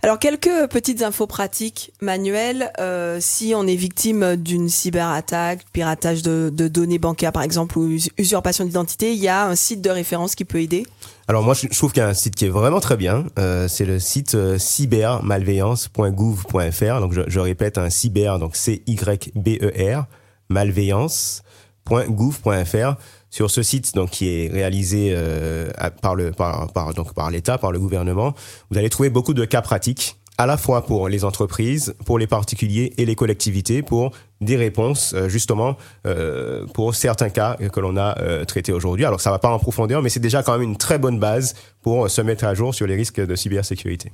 Alors 0.01 0.21
quelques 0.21 0.69
petites 0.71 1.03
infos 1.03 1.27
pratiques 1.27 1.93
manuelles. 2.01 2.71
Euh, 2.79 3.19
si 3.21 3.53
on 3.57 3.67
est 3.67 3.75
victime 3.75 4.37
d'une 4.37 4.69
cyberattaque, 4.69 5.67
piratage 5.73 6.23
de, 6.23 6.53
de, 6.55 6.69
données 6.69 7.01
bancaires 7.01 7.33
par 7.33 7.43
exemple 7.43 7.77
ou 7.79 7.99
usurpation 8.17 8.65
d'identité, 8.65 9.13
il 9.13 9.19
y 9.19 9.27
a 9.27 9.47
un 9.47 9.57
site 9.57 9.81
de 9.81 9.91
référence 9.91 10.37
qui 10.37 10.45
peut 10.45 10.61
aider? 10.61 10.87
Alors 11.27 11.43
moi 11.43 11.55
je 11.55 11.67
trouve 11.67 11.93
qu'il 11.93 12.01
y 12.01 12.07
a 12.07 12.09
un 12.09 12.15
site 12.15 12.37
qui 12.37 12.45
est 12.45 12.51
vraiment 12.51 12.79
très 12.79 12.97
bien. 12.97 13.25
Euh, 13.41 13.67
c'est 13.67 13.85
le 13.85 13.99
site 13.99 14.37
euh, 14.37 14.57
cybermalveillance.gouv.fr. 14.57 17.01
Donc 17.01 17.13
je, 17.13 17.23
je, 17.27 17.41
répète 17.41 17.77
un 17.77 17.91
cyber 17.91 18.39
donc 18.39 18.55
C 18.55 18.85
Y 18.87 19.33
B 19.35 19.59
E 19.61 19.73
R 19.97 20.05
malveillance.gouv.fr 20.49 22.95
sur 23.31 23.51
ce 23.51 23.63
site 23.63 23.95
donc 23.95 24.11
qui 24.11 24.29
est 24.29 24.49
réalisé 24.49 25.11
euh, 25.13 25.71
par 26.03 26.15
le 26.15 26.33
par, 26.33 26.73
par 26.73 26.95
donc 26.95 27.15
par 27.15 27.31
l'État, 27.31 27.59
par 27.59 27.73
le 27.73 27.79
gouvernement, 27.79 28.35
vous 28.71 28.79
allez 28.79 28.91
trouver 28.91 29.11
beaucoup 29.11 29.35
de 29.35 29.45
cas 29.45 29.63
pratiques 29.63 30.19
à 30.39 30.47
la 30.47 30.57
fois 30.57 30.87
pour 30.87 31.09
les 31.09 31.25
entreprises, 31.25 31.95
pour 32.07 32.19
les 32.19 32.29
particuliers 32.29 32.95
et 32.97 33.05
les 33.05 33.17
collectivités 33.17 33.83
pour 33.83 34.13
des 34.41 34.57
réponses 34.57 35.13
euh, 35.15 35.29
justement 35.29 35.77
euh, 36.07 36.65
pour 36.75 36.95
certains 36.95 37.29
cas 37.29 37.57
que 37.57 37.81
l'on 37.81 37.97
a 37.97 38.17
euh, 38.21 38.45
traités 38.45 38.73
aujourd'hui. 38.73 39.05
Alors 39.05 39.21
ça 39.21 39.33
va 39.33 39.41
pas 39.41 39.51
en 39.51 39.59
profondeur, 39.59 40.01
mais 40.01 40.09
c'est 40.09 40.21
déjà 40.21 40.45
quand 40.45 40.53
même 40.53 40.63
une 40.63 40.77
très 40.77 40.99
bonne 40.99 41.19
base 41.19 41.55
pour 41.83 42.11
se 42.11 42.21
mettre 42.21 42.45
à 42.45 42.55
jour 42.55 42.75
sur 42.75 42.87
les 42.87 42.95
risques 42.95 43.21
de 43.21 43.35
cybersécurité. 43.35 44.13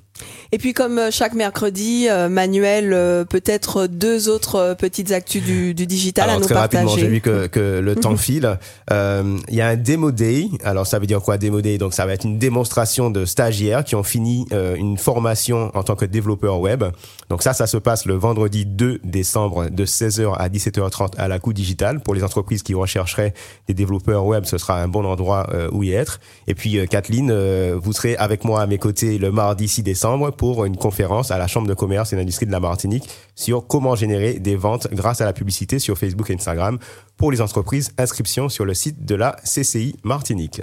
Et 0.53 0.59
puis 0.59 0.73
comme 0.73 1.11
chaque 1.11 1.35
mercredi, 1.35 2.09
Manuel, 2.31 3.27
peut-être 3.29 3.87
deux 3.87 4.29
autres 4.29 4.77
petites 4.79 5.13
actus 5.13 5.43
du, 5.43 5.75
du 5.75 5.87
digital 5.87 6.25
alors, 6.25 6.37
à 6.37 6.39
nous 6.41 6.45
très 6.45 6.55
partager. 6.55 6.85
rapidement, 6.85 7.01
j'ai 7.01 7.09
vu 7.09 7.21
que, 7.21 7.47
que 7.47 7.81
le 7.81 7.95
temps 7.97 8.17
file. 8.17 8.59
Il 8.91 9.55
y 9.55 9.61
a 9.61 9.69
un 9.69 9.77
démo 9.77 10.13
day. 10.13 10.49
Alors 10.63 10.87
ça 10.87 10.99
veut 10.99 11.07
dire 11.07 11.21
quoi 11.21 11.39
démo 11.39 11.61
day? 11.61 11.79
Donc 11.79 11.95
ça 11.95 12.07
va 12.07 12.13
être 12.13 12.25
une 12.25 12.39
démonstration 12.39 13.11
de 13.11 13.25
stagiaires 13.25 13.85
qui 13.85 13.95
ont 13.95 14.05
fini 14.05 14.47
une 14.53 14.99
formation 14.99 15.71
en 15.75 15.83
tant 15.83 15.97
que 15.97 16.05
développeur 16.05 16.61
web. 16.61 16.85
Donc 17.31 17.43
ça, 17.43 17.53
ça 17.53 17.67
se 17.67 17.77
passe 17.77 18.07
le 18.07 18.15
vendredi 18.15 18.67
2 18.67 19.01
décembre 19.05 19.69
de 19.71 19.85
16 19.85 20.15
à 20.37 20.49
17h30 20.49 21.17
à 21.17 21.29
la 21.29 21.39
coup 21.39 21.53
digital. 21.53 22.01
Pour 22.01 22.15
les 22.15 22.23
entreprises 22.23 22.63
qui 22.63 22.75
rechercheraient 22.75 23.35
des 23.69 23.75
développeurs 23.75 24.25
web, 24.25 24.45
ce 24.45 24.59
sera 24.59 24.81
un 24.81 24.89
bon 24.89 25.05
endroit 25.05 25.49
euh, 25.53 25.69
où 25.73 25.83
y 25.83 25.93
être. 25.93 26.21
Et 26.47 26.55
puis, 26.55 26.79
euh, 26.79 26.87
Kathleen, 26.87 27.31
euh, 27.55 27.79
vous 27.81 27.93
serez 27.93 28.17
avec 28.17 28.45
moi 28.45 28.61
à 28.61 28.67
mes 28.67 28.79
côtés 28.79 29.19
le 29.19 29.31
mardi 29.31 29.69
6 29.69 29.83
décembre 29.83 30.31
pour 30.31 30.65
une 30.65 30.77
conférence 30.77 31.31
à 31.31 31.39
la 31.39 31.47
Chambre 31.47 31.69
de 31.69 31.75
commerce 31.75 32.13
et 32.13 32.17
d'industrie 32.17 32.47
de 32.47 32.53
la 32.53 32.61
Martinique 32.61 33.09
sur 33.35 33.67
comment 33.67 33.95
générer 33.95 34.35
des 34.35 34.57
ventes 34.57 34.89
grâce 34.93 35.21
à 35.21 35.25
la 35.25 35.33
publicité 35.33 35.79
sur 35.79 35.97
Facebook 35.97 36.31
et 36.31 36.35
Instagram 36.35 36.79
pour 37.17 37.31
les 37.31 37.41
entreprises. 37.41 37.91
Inscription 37.99 38.49
sur 38.49 38.65
le 38.65 38.75
site 38.75 39.05
de 39.05 39.15
la 39.15 39.37
CCI 39.45 39.97
Martinique. 40.03 40.63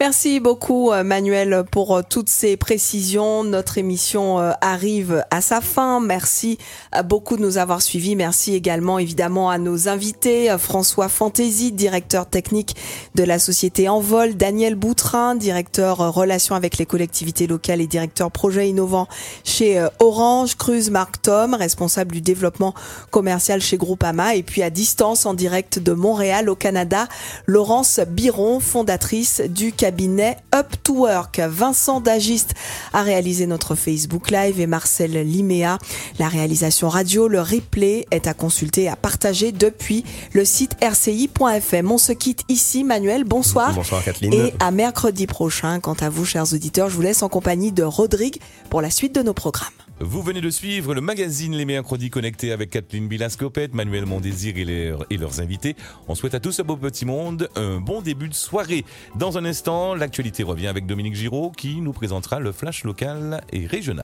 Merci 0.00 0.38
beaucoup 0.38 0.92
euh, 0.92 1.02
Manuel 1.02 1.64
pour 1.72 1.96
euh, 1.96 2.02
toutes 2.08 2.28
ces 2.28 2.56
précisions. 2.56 3.42
Notre 3.42 3.78
émission 3.78 4.38
euh, 4.38 4.52
arrive 4.60 5.24
à 5.32 5.40
sa 5.40 5.60
fin. 5.60 5.98
Merci 5.98 6.56
beaucoup 7.04 7.36
de 7.36 7.42
nous 7.42 7.58
avoir 7.58 7.82
suivis. 7.82 8.14
Merci 8.14 8.54
également 8.54 9.00
évidemment 9.00 9.50
à 9.50 9.58
nos 9.58 9.88
invités, 9.88 10.54
François 10.56 11.08
Fantasy, 11.08 11.72
directeur 11.72 12.26
technique 12.26 12.76
de 13.16 13.24
la 13.24 13.40
société 13.40 13.88
Envol, 13.88 14.36
Daniel 14.36 14.76
Boutrin, 14.76 15.34
directeur 15.34 16.14
relations 16.14 16.54
avec 16.54 16.78
les 16.78 16.86
collectivités 16.86 17.48
locales 17.48 17.80
et 17.80 17.88
directeur 17.88 18.30
projet 18.30 18.68
innovant 18.68 19.08
chez 19.42 19.84
Orange, 19.98 20.56
Cruz 20.56 20.90
Marc 20.90 21.22
Tom, 21.22 21.54
responsable 21.54 22.12
du 22.12 22.20
développement 22.20 22.74
commercial 23.10 23.60
chez 23.60 23.76
Groupama 23.76 24.36
et 24.36 24.44
puis 24.44 24.62
à 24.62 24.70
distance 24.70 25.26
en 25.26 25.34
direct 25.34 25.77
de 25.80 25.92
Montréal 25.92 26.48
au 26.48 26.54
Canada, 26.54 27.08
Laurence 27.46 28.00
Biron, 28.08 28.60
fondatrice 28.60 29.40
du 29.40 29.72
cabinet 29.72 29.88
cabinet 29.88 30.36
Up 30.54 30.66
to 30.84 31.06
Work. 31.06 31.40
Vincent 31.40 32.00
Dagiste 32.00 32.54
a 32.92 33.02
réalisé 33.02 33.46
notre 33.46 33.74
Facebook 33.74 34.30
Live 34.30 34.60
et 34.60 34.66
Marcel 34.66 35.12
Liméa. 35.12 35.78
La 36.18 36.28
réalisation 36.28 36.90
radio, 36.90 37.26
le 37.26 37.40
replay 37.40 38.06
est 38.10 38.26
à 38.26 38.34
consulter 38.34 38.82
et 38.82 38.88
à 38.88 38.96
partager 38.96 39.50
depuis 39.50 40.04
le 40.34 40.44
site 40.44 40.76
rci.fm. 40.82 41.90
On 41.90 41.96
se 41.96 42.12
quitte 42.12 42.42
ici. 42.50 42.84
Manuel, 42.84 43.24
bonsoir. 43.24 43.74
Bonsoir 43.74 44.04
Kathleen. 44.04 44.32
Et 44.34 44.54
à 44.60 44.70
mercredi 44.70 45.26
prochain. 45.26 45.80
Quant 45.80 45.96
à 46.00 46.10
vous, 46.10 46.26
chers 46.26 46.52
auditeurs, 46.52 46.90
je 46.90 46.94
vous 46.94 47.02
laisse 47.02 47.22
en 47.22 47.28
compagnie 47.28 47.72
de 47.72 47.82
Rodrigue 47.82 48.36
pour 48.68 48.82
la 48.82 48.90
suite 48.90 49.14
de 49.14 49.22
nos 49.22 49.34
programmes. 49.34 49.72
Vous 50.00 50.22
venez 50.22 50.40
de 50.40 50.48
suivre 50.50 50.94
le 50.94 51.00
magazine 51.00 51.56
Les 51.56 51.64
Mercredis 51.64 52.08
Connectés 52.08 52.52
avec 52.52 52.70
Kathleen 52.70 53.08
Bilascopette, 53.08 53.74
Manuel 53.74 54.06
Mondésir 54.06 54.56
et, 54.56 54.64
leurs- 55.18 55.40
invités. 55.40 55.74
On 56.06 56.14
souhaite 56.14 56.34
à 56.34 56.40
tous 56.40 56.60
un 56.60 56.62
beau 56.62 56.76
petit 56.76 57.04
monde 57.04 57.48
un 57.56 57.80
bon 57.80 58.00
début 58.00 58.28
de 58.28 58.34
soirée. 58.34 58.84
Dans 59.16 59.38
un 59.38 59.44
instant, 59.44 59.96
l'actualité 59.96 60.44
revient 60.44 60.68
avec 60.68 60.86
Dominique 60.86 61.16
Giraud 61.16 61.50
qui 61.50 61.80
nous 61.80 61.92
présentera 61.92 62.38
le 62.38 62.52
flash 62.52 62.84
local 62.84 63.42
et 63.52 63.66
régional. 63.66 63.96